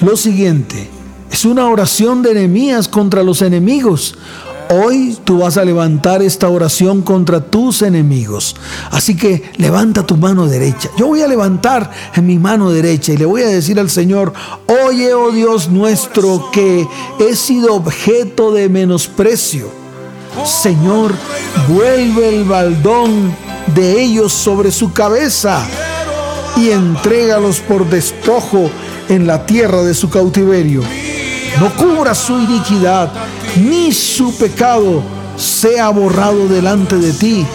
lo 0.00 0.16
siguiente. 0.16 0.88
Es 1.30 1.44
una 1.44 1.68
oración 1.68 2.22
de 2.22 2.32
Nehemías 2.32 2.88
contra 2.88 3.22
los 3.22 3.42
enemigos. 3.42 4.14
Hoy 4.70 5.18
tú 5.24 5.40
vas 5.40 5.58
a 5.58 5.64
levantar 5.64 6.22
esta 6.22 6.48
oración 6.48 7.02
contra 7.02 7.40
tus 7.40 7.82
enemigos. 7.82 8.56
Así 8.90 9.14
que 9.14 9.42
levanta 9.58 10.06
tu 10.06 10.16
mano 10.16 10.46
derecha. 10.46 10.88
Yo 10.96 11.08
voy 11.08 11.20
a 11.20 11.28
levantar 11.28 11.90
mi 12.22 12.38
mano 12.38 12.70
derecha 12.70 13.12
y 13.12 13.18
le 13.18 13.26
voy 13.26 13.42
a 13.42 13.48
decir 13.48 13.78
al 13.78 13.90
Señor, 13.90 14.32
oye, 14.86 15.12
oh 15.12 15.32
Dios 15.32 15.68
nuestro, 15.68 16.50
que 16.50 16.88
he 17.20 17.36
sido 17.36 17.74
objeto 17.74 18.52
de 18.52 18.70
menosprecio. 18.70 19.68
Señor, 20.44 21.12
vuelve 21.68 22.36
el 22.36 22.44
baldón 22.44 23.51
de 23.74 24.02
ellos 24.02 24.32
sobre 24.32 24.70
su 24.70 24.92
cabeza 24.92 25.64
y 26.56 26.70
entrégalos 26.70 27.60
por 27.60 27.88
despojo 27.88 28.70
en 29.08 29.26
la 29.26 29.46
tierra 29.46 29.82
de 29.82 29.94
su 29.94 30.10
cautiverio. 30.10 30.82
No 31.60 31.74
cubra 31.74 32.14
su 32.14 32.38
iniquidad, 32.38 33.12
ni 33.56 33.92
su 33.92 34.34
pecado 34.36 35.02
sea 35.36 35.90
borrado 35.90 36.48
delante 36.48 36.96
de 36.96 37.12
ti, 37.12 37.46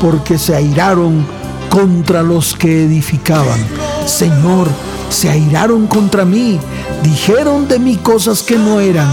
porque 0.00 0.38
se 0.38 0.54
airaron 0.54 1.26
contra 1.70 2.22
los 2.22 2.54
que 2.54 2.84
edificaban. 2.84 3.58
Señor, 4.06 4.68
se 5.08 5.30
airaron 5.30 5.86
contra 5.86 6.24
mí, 6.24 6.58
dijeron 7.02 7.68
de 7.68 7.78
mí 7.78 7.96
cosas 7.96 8.42
que 8.42 8.56
no 8.56 8.80
eran, 8.80 9.08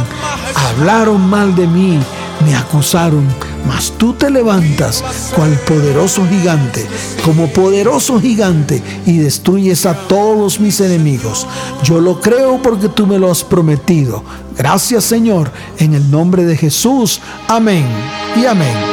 hablaron 0.56 1.30
mal 1.30 1.56
de 1.56 1.68
mí, 1.68 2.00
me 2.46 2.56
acusaron, 2.56 3.28
mas 3.68 3.92
tú 3.98 4.14
te 4.14 4.30
levantas 4.30 5.04
cual 5.36 5.60
poderoso 5.68 6.28
gigante, 6.28 6.86
como 7.24 7.48
poderoso 7.48 8.20
gigante, 8.20 8.82
y 9.06 9.18
destruyes 9.18 9.86
a 9.86 9.94
todos 10.08 10.60
mis 10.60 10.80
enemigos. 10.80 11.48
Yo 11.84 12.00
lo 12.00 12.20
creo 12.20 12.62
porque 12.62 12.90
tú 12.90 13.08
me 13.08 13.20
lo 13.20 13.32
has 13.32 13.44
prometido. 13.44 14.24
Gracias 14.58 15.04
Señor, 15.06 15.52
en 15.78 15.94
el 15.94 16.10
nombre 16.12 16.46
de 16.46 16.58
Jesús. 16.58 17.22
Amén 17.48 17.86
y 18.36 18.46
amén. 18.46 18.93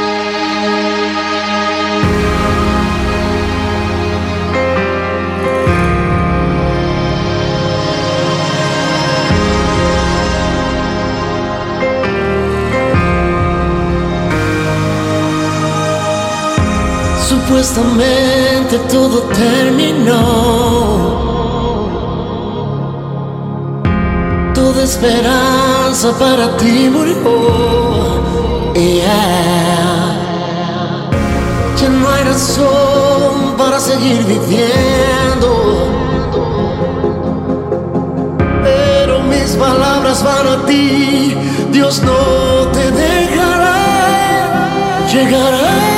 Supuestamente 17.51 18.77
todo 18.89 19.23
terminó. 19.23 20.15
Toda 24.53 24.83
esperanza 24.83 26.17
para 26.17 26.55
ti 26.55 26.89
murió. 26.89 27.13
Yeah. 28.73 30.15
Ya 31.75 31.89
no 31.89 32.09
hay 32.09 32.23
razón 32.23 33.57
para 33.57 33.81
seguir 33.81 34.23
viviendo. 34.23 35.89
Pero 38.63 39.23
mis 39.23 39.57
palabras 39.57 40.23
van 40.23 40.47
a 40.47 40.65
ti. 40.65 41.35
Dios 41.69 42.01
no 42.01 42.71
te 42.71 42.91
dejará. 42.91 43.75
Llegará 45.11 45.90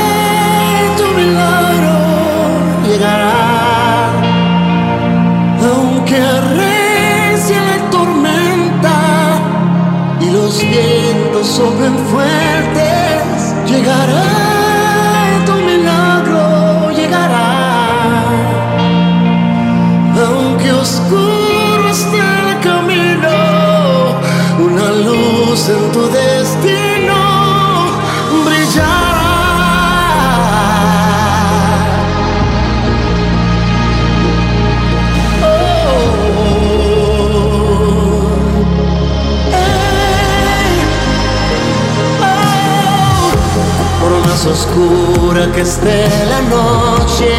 oscura 44.54 45.52
que 45.52 45.62
esté 45.62 46.08
la 46.30 46.42
noche, 46.56 47.30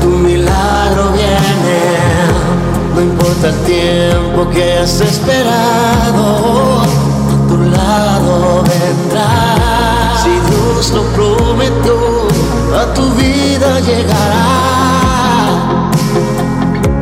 tu 0.00 0.08
milagro 0.08 1.10
viene. 1.12 1.80
No 2.94 3.00
importa 3.00 3.48
el 3.48 3.58
tiempo 3.64 4.48
que 4.50 4.78
has 4.78 5.00
esperado, 5.00 6.82
a 7.32 7.48
tu 7.48 7.56
lado 7.58 8.62
vendrá. 8.62 9.30
Si 10.22 10.30
Dios 10.50 10.92
lo 10.92 11.02
prometió, 11.16 11.96
a 12.80 12.94
tu 12.94 13.04
vida 13.14 13.80
llegará. 13.80 14.46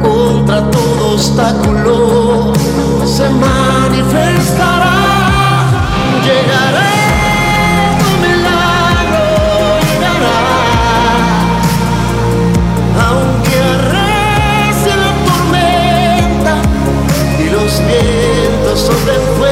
Contra 0.02 0.70
todo 0.70 1.14
obstáculo 1.14 2.52
se 3.04 3.28
manifestará. 3.28 4.29
sobre 18.76 19.14
el 19.14 19.22
fuego. 19.36 19.49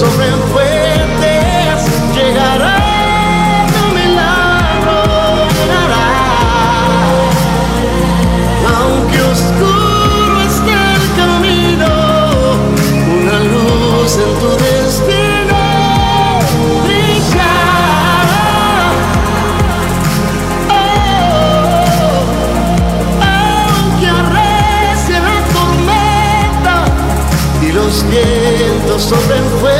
Vientos 0.00 0.08
sobren 0.08 0.40
fuertes, 0.52 1.78
llegará 2.14 2.76
tu 3.68 3.82
milagro, 3.94 4.98
llegará. 5.56 6.06
Aunque 8.78 9.18
oscuro 9.22 10.34
esté 10.42 10.74
el 10.96 11.04
camino, 11.16 11.90
una 13.20 13.38
luz 13.40 14.10
en 14.16 14.32
tu 14.40 14.50
destino 14.64 15.60
brillará. 16.84 18.42
Oh, 20.70 22.22
aunque 23.22 24.06
arrece 24.08 25.14
la 25.20 25.38
tormenta 25.54 26.74
y 27.62 27.64
los 27.72 27.94
vientos 28.08 29.02
soplen 29.02 29.44
fuertes, 29.60 29.79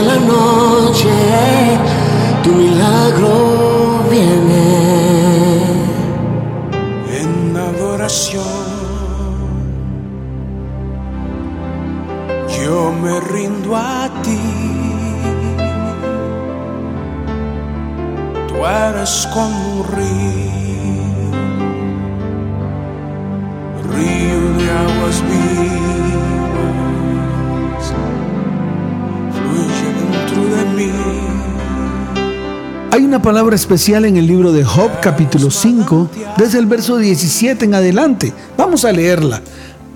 Hay 32.93 33.05
una 33.05 33.21
palabra 33.21 33.55
especial 33.55 34.03
en 34.03 34.17
el 34.17 34.27
libro 34.27 34.51
de 34.51 34.65
Job 34.65 34.91
capítulo 35.01 35.49
5, 35.49 36.09
desde 36.35 36.59
el 36.59 36.65
verso 36.65 36.97
17 36.97 37.63
en 37.63 37.73
adelante. 37.73 38.33
Vamos 38.57 38.83
a 38.83 38.91
leerla. 38.91 39.41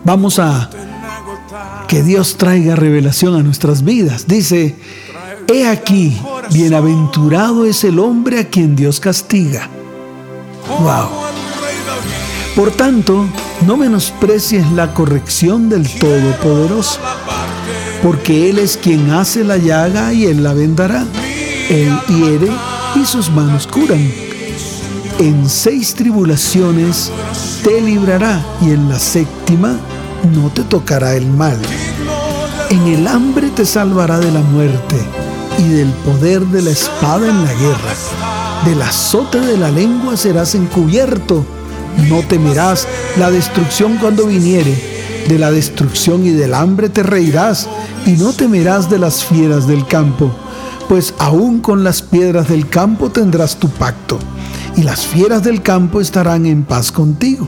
Vamos 0.05 0.39
a 0.39 0.69
que 1.89 2.03
Dios 2.03 2.37
traiga 2.37 2.77
revelación 2.77 3.35
a 3.35 3.43
nuestras 3.43 3.83
vidas. 3.83 4.27
Dice, 4.27 4.77
he 5.53 5.67
aquí, 5.67 6.17
bienaventurado 6.51 7.65
es 7.65 7.83
el 7.83 7.99
hombre 7.99 8.39
a 8.39 8.47
quien 8.47 8.77
Dios 8.77 9.01
castiga. 9.01 9.69
Wow. 10.79 11.09
Por 12.55 12.71
tanto, 12.71 13.25
no 13.67 13.75
menosprecies 13.75 14.71
la 14.71 14.93
corrección 14.93 15.67
del 15.67 15.85
Todopoderoso, 15.99 17.01
porque 18.01 18.49
Él 18.49 18.57
es 18.57 18.77
quien 18.77 19.11
hace 19.11 19.43
la 19.43 19.57
llaga 19.57 20.13
y 20.13 20.27
Él 20.27 20.43
la 20.43 20.53
vendará. 20.53 21.05
Él 21.69 21.99
hiere 22.07 22.49
y 22.95 23.05
sus 23.05 23.29
manos 23.29 23.67
curan. 23.67 24.11
En 25.19 25.49
seis 25.49 25.93
tribulaciones 25.95 27.11
te 27.63 27.81
librará 27.81 28.43
y 28.61 28.71
en 28.71 28.89
la 28.89 28.99
séptima 28.99 29.77
no 30.33 30.49
te 30.49 30.63
tocará 30.63 31.15
el 31.15 31.27
mal. 31.27 31.57
En 32.69 32.81
el 32.87 33.07
hambre 33.07 33.49
te 33.49 33.65
salvará 33.65 34.19
de 34.19 34.31
la 34.31 34.41
muerte 34.41 34.95
y 35.57 35.69
del 35.69 35.89
poder 35.89 36.41
de 36.41 36.61
la 36.61 36.71
espada 36.71 37.29
en 37.29 37.43
la 37.43 37.53
guerra. 37.53 37.93
Del 38.65 38.81
azote 38.81 39.39
de 39.39 39.57
la 39.57 39.71
lengua 39.71 40.17
serás 40.17 40.55
encubierto. 40.55 41.45
No 42.09 42.21
temerás 42.23 42.87
la 43.17 43.31
destrucción 43.31 43.97
cuando 43.97 44.25
viniere. 44.25 44.95
De 45.27 45.39
la 45.39 45.51
destrucción 45.51 46.25
y 46.25 46.31
del 46.31 46.53
hambre 46.53 46.89
te 46.89 47.03
reirás 47.03 47.67
y 48.05 48.11
no 48.11 48.33
temerás 48.33 48.89
de 48.89 48.99
las 48.99 49.23
fieras 49.23 49.67
del 49.67 49.85
campo. 49.87 50.31
Pues 50.87 51.15
aún 51.17 51.61
con 51.61 51.83
las 51.83 52.01
piedras 52.01 52.47
del 52.47 52.69
campo 52.69 53.09
tendrás 53.09 53.57
tu 53.57 53.69
pacto 53.69 54.19
y 54.77 54.83
las 54.83 55.05
fieras 55.05 55.43
del 55.43 55.61
campo 55.61 55.99
estarán 55.99 56.45
en 56.45 56.63
paz 56.63 56.91
contigo. 56.91 57.47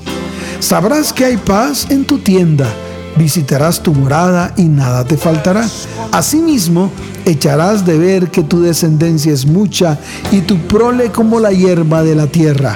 Sabrás 0.59 1.13
que 1.13 1.25
hay 1.25 1.37
paz 1.37 1.87
en 1.89 2.05
tu 2.05 2.17
tienda, 2.17 2.67
visitarás 3.15 3.83
tu 3.83 3.93
morada 3.93 4.53
y 4.57 4.63
nada 4.63 5.05
te 5.05 5.17
faltará. 5.17 5.67
Asimismo, 6.11 6.89
echarás 7.25 7.85
de 7.85 7.99
ver 7.99 8.31
que 8.31 8.41
tu 8.41 8.61
descendencia 8.61 9.31
es 9.31 9.45
mucha 9.45 9.99
y 10.31 10.41
tu 10.41 10.57
prole 10.67 11.11
como 11.11 11.39
la 11.39 11.51
hierba 11.51 12.01
de 12.01 12.15
la 12.15 12.27
tierra. 12.27 12.75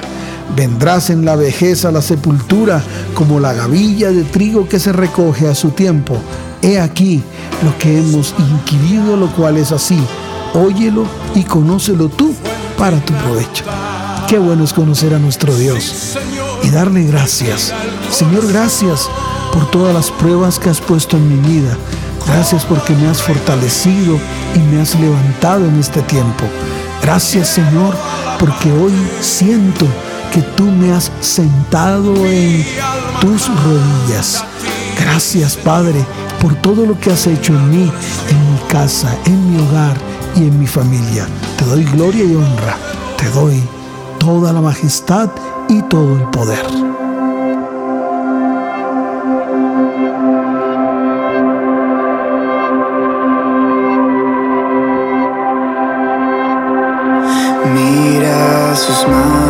Vendrás 0.54 1.10
en 1.10 1.24
la 1.24 1.34
vejez 1.34 1.84
a 1.84 1.90
la 1.90 2.02
sepultura 2.02 2.82
como 3.14 3.40
la 3.40 3.52
gavilla 3.52 4.12
de 4.12 4.22
trigo 4.22 4.68
que 4.68 4.78
se 4.78 4.92
recoge 4.92 5.48
a 5.48 5.54
su 5.56 5.70
tiempo. 5.70 6.16
He 6.60 6.78
aquí 6.78 7.20
lo 7.64 7.76
que 7.78 7.98
hemos 7.98 8.34
inquirido, 8.38 9.16
lo 9.16 9.32
cual 9.32 9.56
es 9.56 9.72
así. 9.72 9.98
Óyelo 10.54 11.06
y 11.34 11.44
conócelo 11.44 12.08
tú 12.08 12.34
para 12.76 12.98
tu 13.00 13.14
provecho. 13.14 13.64
Qué 14.28 14.38
bueno 14.38 14.64
es 14.64 14.72
conocer 14.72 15.14
a 15.14 15.18
nuestro 15.18 15.54
Dios 15.54 16.16
y 16.62 16.68
darle 16.68 17.04
gracias. 17.04 17.72
Señor, 18.10 18.46
gracias 18.48 19.08
por 19.52 19.70
todas 19.70 19.94
las 19.94 20.10
pruebas 20.10 20.58
que 20.58 20.68
has 20.68 20.80
puesto 20.80 21.16
en 21.16 21.28
mi 21.28 21.48
vida. 21.48 21.76
Gracias 22.26 22.64
porque 22.66 22.94
me 22.94 23.08
has 23.08 23.22
fortalecido 23.22 24.18
y 24.54 24.58
me 24.58 24.82
has 24.82 24.94
levantado 24.98 25.64
en 25.64 25.78
este 25.78 26.02
tiempo. 26.02 26.44
Gracias 27.02 27.48
Señor 27.48 27.96
porque 28.38 28.70
hoy 28.72 28.92
siento 29.20 29.86
que 30.32 30.42
tú 30.42 30.64
me 30.64 30.92
has 30.92 31.10
sentado 31.20 32.14
en 32.26 32.64
tus 33.20 33.48
rodillas. 33.48 34.44
Gracias 35.00 35.56
Padre 35.56 36.04
por 36.40 36.54
todo 36.56 36.84
lo 36.84 36.98
que 37.00 37.10
has 37.10 37.26
hecho 37.26 37.54
en 37.54 37.70
mí, 37.70 37.92
en 38.28 38.52
mi 38.52 38.58
casa, 38.68 39.16
en 39.24 39.50
mi 39.50 39.62
hogar 39.62 40.11
y 40.36 40.40
en 40.40 40.58
mi 40.58 40.66
familia. 40.66 41.26
Te 41.58 41.64
doy 41.64 41.84
gloria 41.84 42.24
y 42.24 42.34
honra, 42.34 42.76
te 43.16 43.28
doy 43.30 43.62
toda 44.18 44.52
la 44.52 44.60
majestad 44.60 45.30
y 45.68 45.82
todo 45.82 46.16
el 46.16 46.22
poder. 46.30 46.64
Mira 57.74 58.76
sus 58.76 59.08
manos 59.08 59.41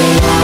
te 0.00 0.39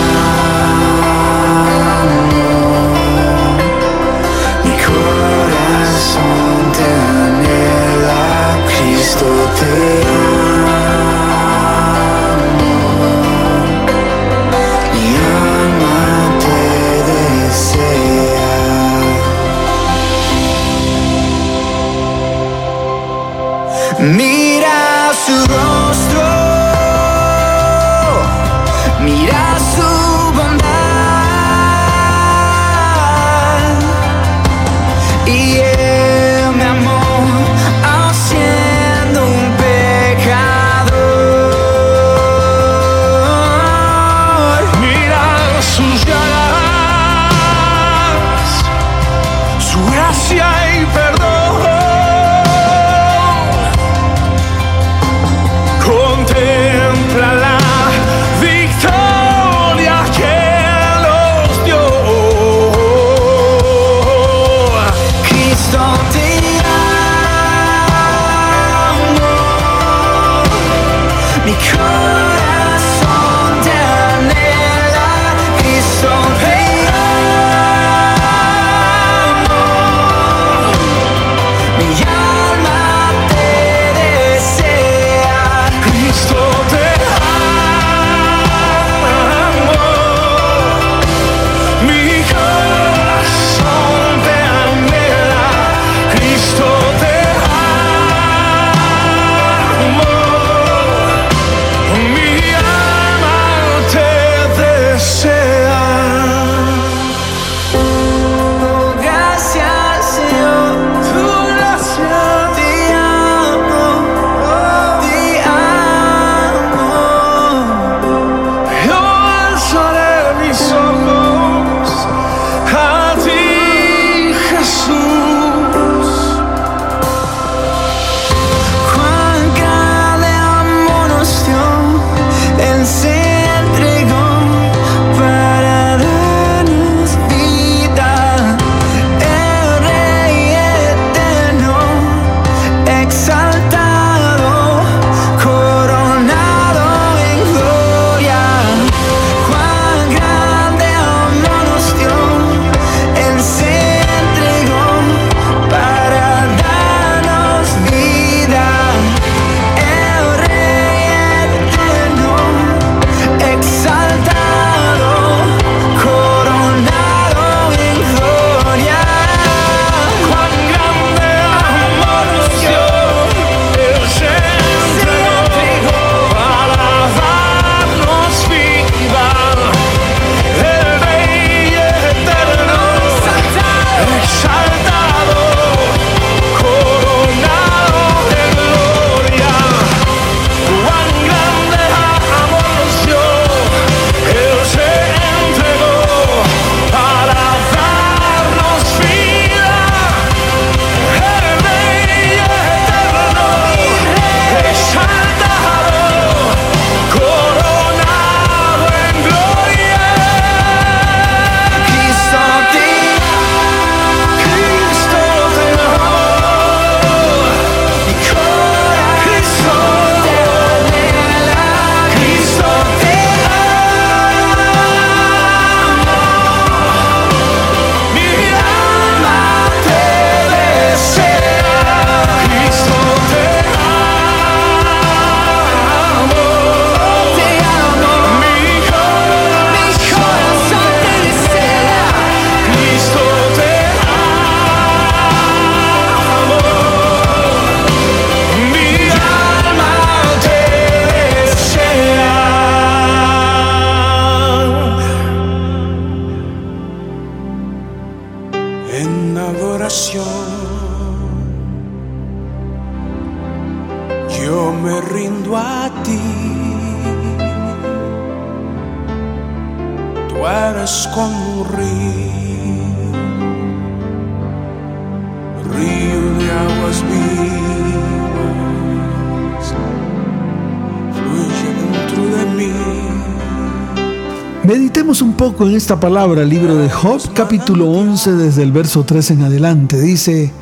En 285.58 285.74
esta 285.74 285.98
palabra, 285.98 286.44
libro 286.44 286.76
de 286.76 286.90
Job, 286.90 287.32
capítulo 287.32 287.90
11, 287.90 288.32
desde 288.32 288.62
el 288.62 288.72
verso 288.72 289.04
3 289.04 289.30
en 289.32 289.42
adelante. 289.42 289.98
Dice, 289.98 290.52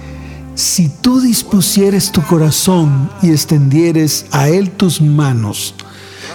si 0.54 0.88
tú 0.88 1.20
dispusieres 1.20 2.12
tu 2.12 2.22
corazón 2.22 3.10
y 3.20 3.30
extendieres 3.30 4.26
a 4.30 4.48
él 4.48 4.70
tus 4.70 5.00
manos, 5.00 5.74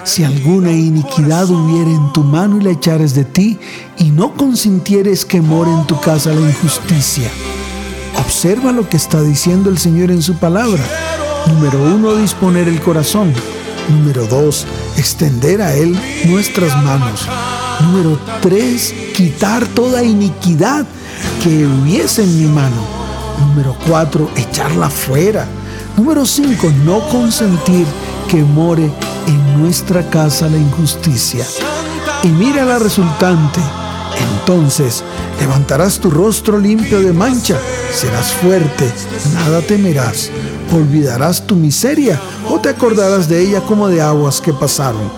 si 0.03 0.25
alguna 0.25 0.73
iniquidad 0.73 1.49
hubiere 1.49 1.91
en 1.91 2.11
tu 2.11 2.23
mano 2.23 2.57
y 2.57 2.63
la 2.63 2.71
echares 2.71 3.15
de 3.15 3.23
ti, 3.23 3.57
y 3.97 4.11
no 4.11 4.35
consintieres 4.35 5.23
que 5.23 5.41
more 5.41 5.71
en 5.71 5.87
tu 5.87 5.99
casa 6.01 6.33
la 6.33 6.49
injusticia. 6.49 7.31
Observa 8.19 8.73
lo 8.73 8.89
que 8.89 8.97
está 8.97 9.21
diciendo 9.21 9.69
el 9.69 9.77
Señor 9.77 10.11
en 10.11 10.21
su 10.21 10.35
palabra. 10.35 10.83
Número 11.47 11.81
uno, 11.95 12.15
disponer 12.15 12.67
el 12.67 12.81
corazón. 12.81 13.33
Número 13.89 14.27
dos, 14.27 14.67
extender 14.97 15.61
a 15.61 15.73
Él 15.73 15.97
nuestras 16.25 16.75
manos. 16.83 17.25
Número 17.81 18.19
tres, 18.41 18.93
quitar 19.15 19.65
toda 19.67 20.03
iniquidad 20.03 20.85
que 21.43 21.65
hubiese 21.65 22.23
en 22.23 22.41
mi 22.41 22.47
mano. 22.47 22.81
Número 23.39 23.75
cuatro, 23.87 24.29
echarla 24.35 24.89
fuera. 24.89 25.47
Número 25.95 26.25
cinco, 26.25 26.69
no 26.85 26.99
consentir 27.09 27.85
que 28.27 28.43
more 28.43 28.91
en 29.27 29.61
nuestra 29.61 30.09
casa 30.09 30.47
la 30.47 30.57
injusticia. 30.57 31.45
Y 32.23 32.27
mira 32.27 32.65
la 32.65 32.79
resultante. 32.79 33.61
Entonces 34.41 35.03
levantarás 35.39 35.99
tu 35.99 36.09
rostro 36.09 36.57
limpio 36.57 36.99
de 36.99 37.13
mancha, 37.13 37.57
serás 37.93 38.33
fuerte, 38.33 38.91
nada 39.33 39.61
temerás, 39.61 40.29
olvidarás 40.73 41.45
tu 41.45 41.55
miseria 41.55 42.19
o 42.49 42.59
te 42.59 42.69
acordarás 42.69 43.29
de 43.29 43.41
ella 43.41 43.61
como 43.61 43.87
de 43.87 44.01
aguas 44.01 44.41
que 44.41 44.51
pasaron. 44.51 45.09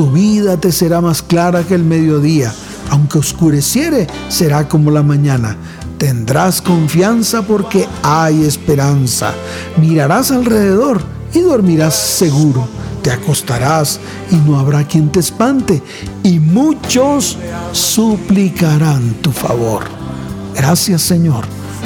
Tu 0.00 0.10
vida 0.10 0.56
te 0.56 0.72
será 0.72 1.02
más 1.02 1.20
clara 1.22 1.62
que 1.62 1.74
el 1.74 1.84
mediodía, 1.84 2.54
aunque 2.88 3.18
oscureciere, 3.18 4.06
será 4.30 4.66
como 4.66 4.90
la 4.90 5.02
mañana. 5.02 5.58
Tendrás 5.98 6.62
confianza 6.62 7.42
porque 7.42 7.86
hay 8.02 8.46
esperanza. 8.46 9.34
Mirarás 9.76 10.30
alrededor 10.30 11.02
y 11.34 11.40
dormirás 11.40 11.96
seguro. 11.96 12.66
Te 13.02 13.10
acostarás 13.10 14.00
y 14.30 14.36
no 14.36 14.58
habrá 14.58 14.84
quien 14.84 15.12
te 15.12 15.20
espante, 15.20 15.82
y 16.22 16.38
muchos 16.38 17.36
suplicarán 17.72 19.16
tu 19.20 19.32
favor. 19.32 19.82
Gracias 20.56 21.02
Señor, 21.02 21.44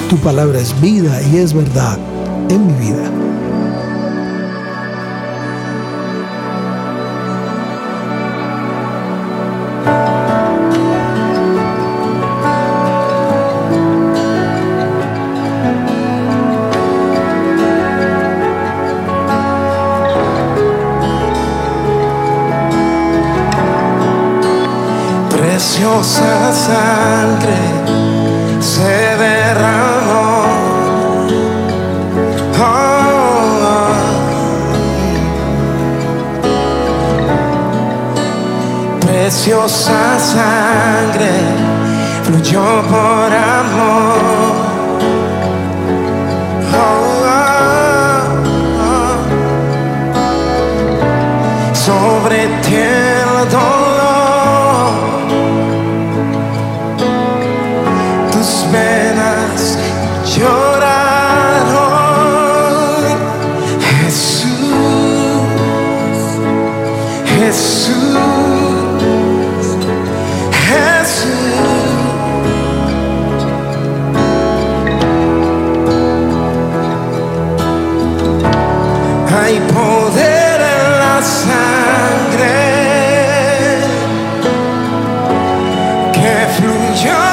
tu 0.09 0.19
palabra 0.19 0.61
es 0.61 0.81
vida 0.81 1.21
y 1.21 1.39
es 1.39 1.53
verdad 1.53 1.99
en 2.49 2.65
mi 2.65 2.75
vida. 2.75 3.24
Preciosa 26.05 26.52
sangre 26.52 27.57
se 28.61 29.16
derramó. 29.16 30.44
Oh, 32.61 33.88
preciosa 39.00 40.18
sangre 40.18 41.32
fluyó 42.24 42.82
por 42.82 43.32
amor. 43.32 44.34
Que 86.61 87.24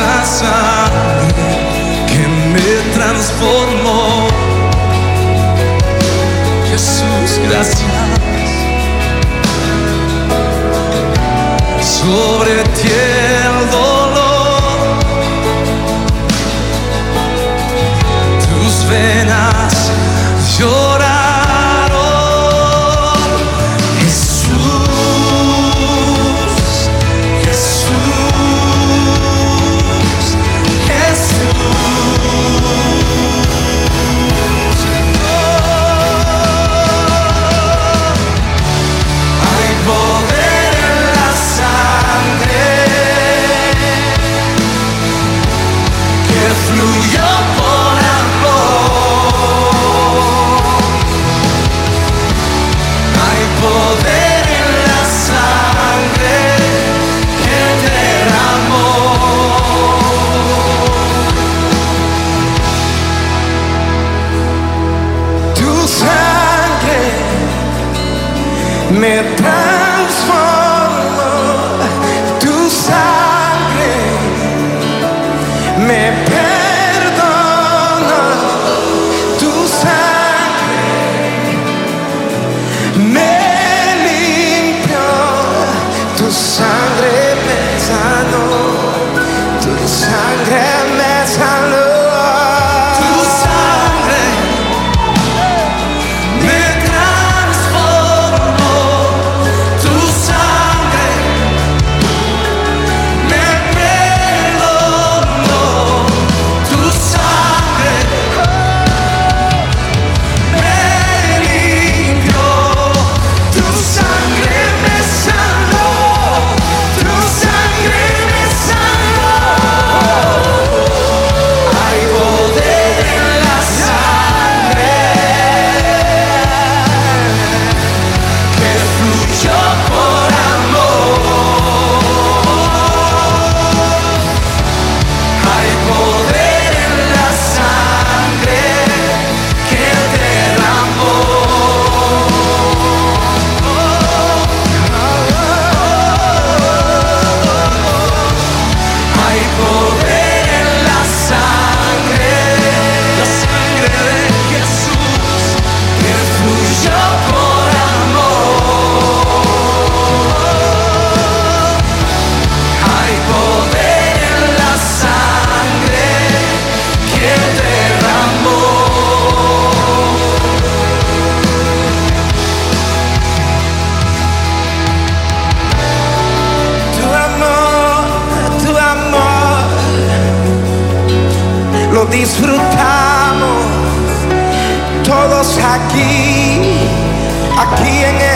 Preciosa 0.00 0.24
sangre 0.24 1.56
que 2.06 2.26
me 2.52 2.94
transformó. 2.94 4.28
Jesús, 6.70 7.38
gracias. 7.48 7.90
Sobre 11.82 12.62
ti 12.80 13.09
me 75.90 76.29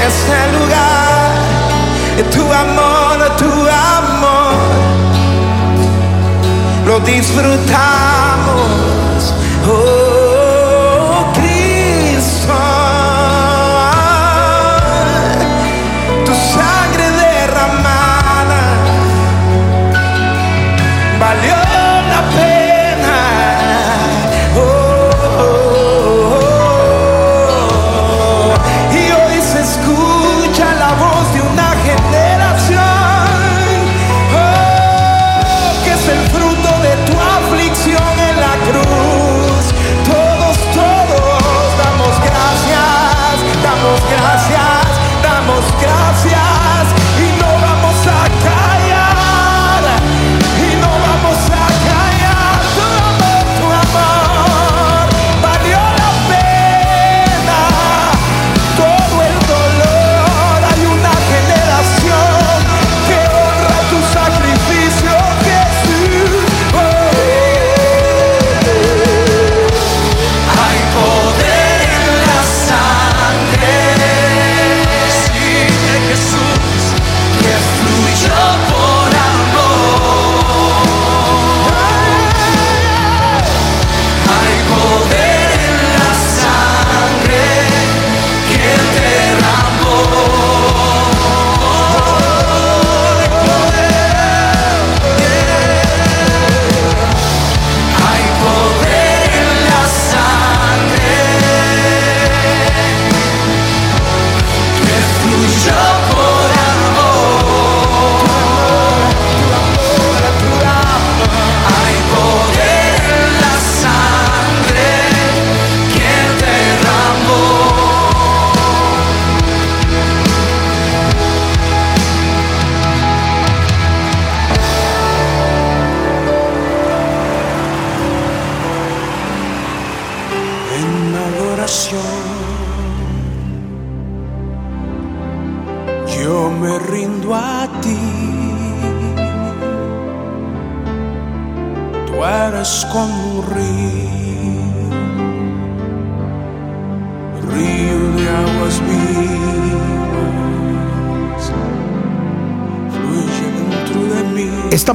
este 0.07 0.39
lugar. 0.53 1.33
Tu 2.31 2.43
amor, 2.53 3.37
tu 3.37 3.51
amor, 3.91 4.55
lo 6.87 7.01
disfrutamos. 7.01 8.14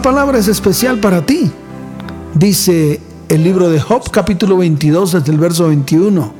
Palabra 0.01 0.37
es 0.37 0.47
especial 0.47 0.99
para 0.99 1.25
ti. 1.25 1.51
Dice 2.33 3.01
el 3.27 3.43
libro 3.43 3.69
de 3.69 3.81
Job 3.81 4.09
capítulo 4.09 4.57
22 4.57 5.11
desde 5.11 5.31
el 5.31 5.37
verso 5.37 5.67
21. 5.67 6.33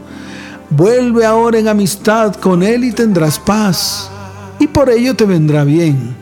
Vuelve 0.70 1.26
ahora 1.26 1.60
en 1.60 1.68
amistad 1.68 2.36
con 2.36 2.64
él 2.64 2.86
y 2.86 2.94
tendrás 2.94 3.38
paz, 3.38 4.10
y 4.60 4.68
por 4.68 4.90
ello 4.90 5.16
te 5.16 5.26
vendrá 5.26 5.66
bien. 5.66 6.16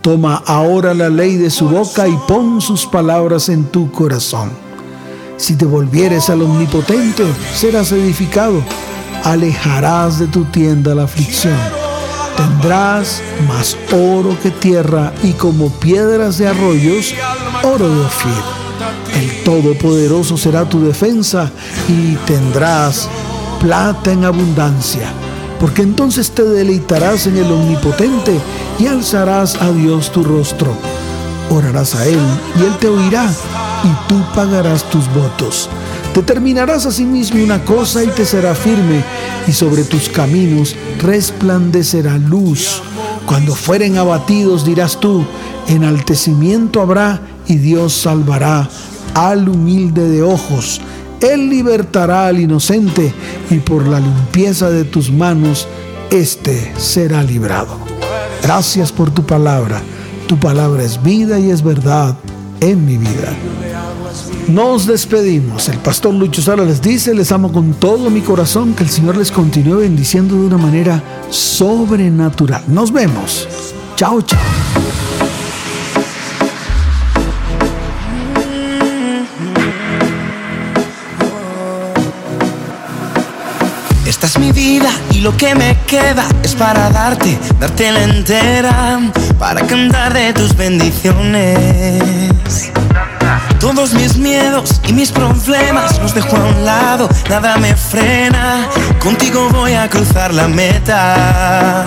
Toma 0.00 0.42
ahora 0.46 0.94
la 0.94 1.10
ley 1.10 1.36
de 1.36 1.50
su 1.50 1.68
boca 1.68 2.08
y 2.08 2.16
pon 2.26 2.60
sus 2.60 2.86
palabras 2.86 3.50
en 3.50 3.64
tu 3.64 3.90
corazón. 3.92 4.50
Si 5.36 5.56
te 5.56 5.66
volvieres 5.66 6.30
al 6.30 6.42
omnipotente, 6.42 7.24
serás 7.54 7.92
edificado. 7.92 8.62
Alejarás 9.24 10.18
de 10.18 10.26
tu 10.26 10.44
tienda 10.46 10.94
la 10.94 11.04
aflicción. 11.04 11.81
Tendrás 12.36 13.22
más 13.46 13.76
oro 13.92 14.36
que 14.42 14.50
tierra 14.50 15.12
y 15.22 15.32
como 15.32 15.70
piedras 15.70 16.38
de 16.38 16.48
arroyos, 16.48 17.14
oro 17.62 17.88
de 17.88 18.00
Ofir. 18.00 18.42
El 19.14 19.44
Todopoderoso 19.44 20.36
será 20.36 20.64
tu 20.64 20.84
defensa 20.84 21.50
y 21.88 22.14
tendrás 22.26 23.08
plata 23.60 24.12
en 24.12 24.24
abundancia. 24.24 25.08
Porque 25.60 25.82
entonces 25.82 26.30
te 26.32 26.42
deleitarás 26.42 27.26
en 27.26 27.36
el 27.36 27.52
Omnipotente 27.52 28.36
y 28.78 28.86
alzarás 28.86 29.60
a 29.60 29.70
Dios 29.70 30.10
tu 30.10 30.24
rostro. 30.24 30.74
Orarás 31.50 31.94
a 31.94 32.06
Él 32.06 32.18
y 32.58 32.64
Él 32.64 32.76
te 32.80 32.88
oirá 32.88 33.30
y 33.84 34.08
tú 34.08 34.16
pagarás 34.34 34.82
tus 34.90 35.06
votos. 35.14 35.68
Determinarás 36.14 36.84
a 36.84 36.92
sí 36.92 37.04
mismo 37.04 37.42
una 37.42 37.64
cosa 37.64 38.04
y 38.04 38.08
te 38.08 38.26
será 38.26 38.54
firme, 38.54 39.02
y 39.46 39.52
sobre 39.52 39.84
tus 39.84 40.10
caminos 40.10 40.76
resplandecerá 41.00 42.18
luz. 42.18 42.82
Cuando 43.26 43.54
fueren 43.54 43.96
abatidos 43.96 44.64
dirás 44.64 45.00
tú, 45.00 45.24
enaltecimiento 45.68 46.82
habrá 46.82 47.20
y 47.46 47.56
Dios 47.56 47.94
salvará 47.94 48.68
al 49.14 49.48
humilde 49.48 50.08
de 50.08 50.22
ojos. 50.22 50.80
Él 51.20 51.48
libertará 51.48 52.26
al 52.26 52.40
inocente 52.40 53.14
y 53.48 53.58
por 53.58 53.86
la 53.86 54.00
limpieza 54.00 54.70
de 54.70 54.84
tus 54.84 55.10
manos, 55.10 55.66
éste 56.10 56.72
será 56.76 57.22
librado. 57.22 57.78
Gracias 58.42 58.92
por 58.92 59.10
tu 59.10 59.24
palabra. 59.24 59.80
Tu 60.26 60.36
palabra 60.38 60.82
es 60.82 61.02
vida 61.02 61.38
y 61.38 61.50
es 61.50 61.62
verdad 61.62 62.16
en 62.60 62.84
mi 62.84 62.98
vida. 62.98 63.32
Nos 64.48 64.86
despedimos. 64.86 65.68
El 65.68 65.78
pastor 65.78 66.14
Lucho 66.14 66.42
Sala 66.42 66.64
les 66.64 66.82
dice, 66.82 67.14
les 67.14 67.32
amo 67.32 67.52
con 67.52 67.74
todo 67.74 68.10
mi 68.10 68.20
corazón, 68.20 68.74
que 68.74 68.82
el 68.82 68.90
Señor 68.90 69.16
les 69.16 69.30
continúe 69.30 69.78
bendiciendo 69.78 70.34
de 70.34 70.46
una 70.46 70.58
manera 70.58 71.02
sobrenatural. 71.30 72.62
Nos 72.66 72.92
vemos. 72.92 73.48
Chao, 73.96 74.20
chao. 74.22 74.40
Esta 84.06 84.26
es 84.26 84.38
mi 84.38 84.52
vida 84.52 84.90
y 85.10 85.20
lo 85.20 85.36
que 85.36 85.54
me 85.54 85.76
queda 85.86 86.26
es 86.44 86.54
para 86.54 86.90
darte, 86.90 87.38
darte 87.58 87.90
la 87.90 88.04
entera, 88.04 89.00
para 89.38 89.66
cantar 89.66 90.12
de 90.12 90.32
tus 90.32 90.54
bendiciones. 90.56 92.02
Todos 93.62 93.94
mis 93.94 94.16
miedos 94.16 94.80
y 94.88 94.92
mis 94.92 95.12
problemas 95.12 95.96
los 96.00 96.12
dejo 96.12 96.36
a 96.36 96.46
un 96.46 96.64
lado, 96.64 97.08
nada 97.30 97.56
me 97.58 97.76
frena. 97.76 98.68
Contigo 98.98 99.48
voy 99.50 99.74
a 99.74 99.88
cruzar 99.88 100.34
la 100.34 100.48
meta. 100.48 101.86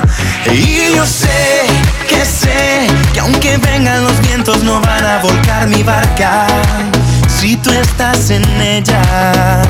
Y 0.50 0.96
yo 0.96 1.06
sé 1.06 1.66
que 2.08 2.24
sé 2.24 2.88
que 3.12 3.20
aunque 3.20 3.58
vengan 3.58 4.06
los 4.06 4.18
vientos 4.22 4.64
no 4.64 4.80
van 4.80 5.06
a 5.06 5.20
volcar 5.20 5.68
mi 5.68 5.84
barca. 5.84 6.48
Si 7.28 7.58
tú 7.58 7.72
estás 7.72 8.30
en 8.30 8.46
ella. 8.62 9.62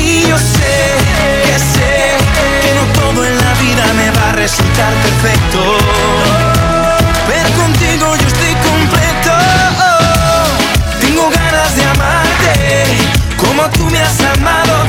Y 0.00 0.22
yo 0.28 0.36
sé 0.40 0.96
que 1.44 1.58
sé 1.60 2.16
que 2.60 2.74
no 2.74 3.00
todo 3.00 3.24
en 3.24 3.36
la 3.36 3.54
vida 3.54 3.84
me 3.94 4.10
va 4.10 4.30
a 4.30 4.32
resultar 4.32 4.92
perfecto. 4.94 6.45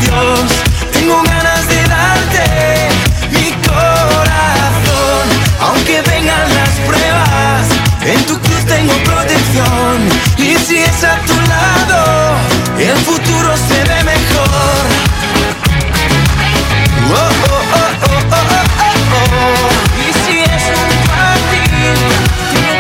Dios. 0.02 0.41
Tengo 0.93 1.22
ganas 1.24 1.68
de 1.68 1.82
darte 1.88 2.89
mi 3.32 3.52
corazón, 3.68 5.26
aunque 5.62 6.02
vengan 6.02 6.48
las 6.56 6.70
pruebas. 6.88 7.68
En 8.06 8.24
tu 8.26 8.39
cruz 8.39 8.66
tengo 8.66 8.93
protección 9.04 10.10
y 10.38 10.56
si 10.66 10.78
es 10.78 11.04
a 11.04 11.18
tu 11.26 11.34
lado, 11.34 12.36
el 12.80 12.98
futuro 13.00 13.56
se 13.68 13.84
ve 13.84 14.04
mejor. 14.04 14.86
Oh, 17.10 17.16
oh, 17.16 17.66
oh. 17.72 18.48
Y 20.00 20.14
si 20.24 20.39
es 20.39 20.64
un 20.78 20.91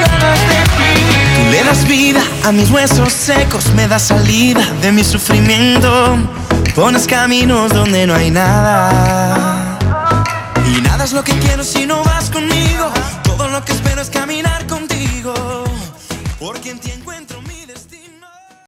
ganas 0.01 0.39
de 0.49 0.59
ti. 0.77 0.93
Tú 1.35 1.41
le 1.51 1.63
das 1.63 1.85
vida 1.87 2.21
a 2.45 2.51
mis 2.51 2.69
huesos 2.69 3.11
secos, 3.11 3.73
me 3.73 3.87
das 3.87 4.07
salida 4.07 4.65
de 4.81 4.91
mi 4.91 5.03
sufrimiento. 5.03 6.17
Pones 6.77 7.07
caminos 7.07 7.73
donde 7.73 8.05
no 8.05 8.13
hay 8.13 8.29
nada. 8.29 9.79
Y 10.63 10.79
nada 10.79 11.05
es 11.05 11.11
lo 11.11 11.23
que 11.23 11.31
quiero 11.39 11.63
si 11.63 11.87
no 11.87 12.03
vas 12.03 12.29
conmigo. 12.29 12.91
Todo 13.23 13.47
lo 13.47 13.65
que 13.65 13.71
espero 13.71 13.99
es 13.99 14.11
que 14.11 14.16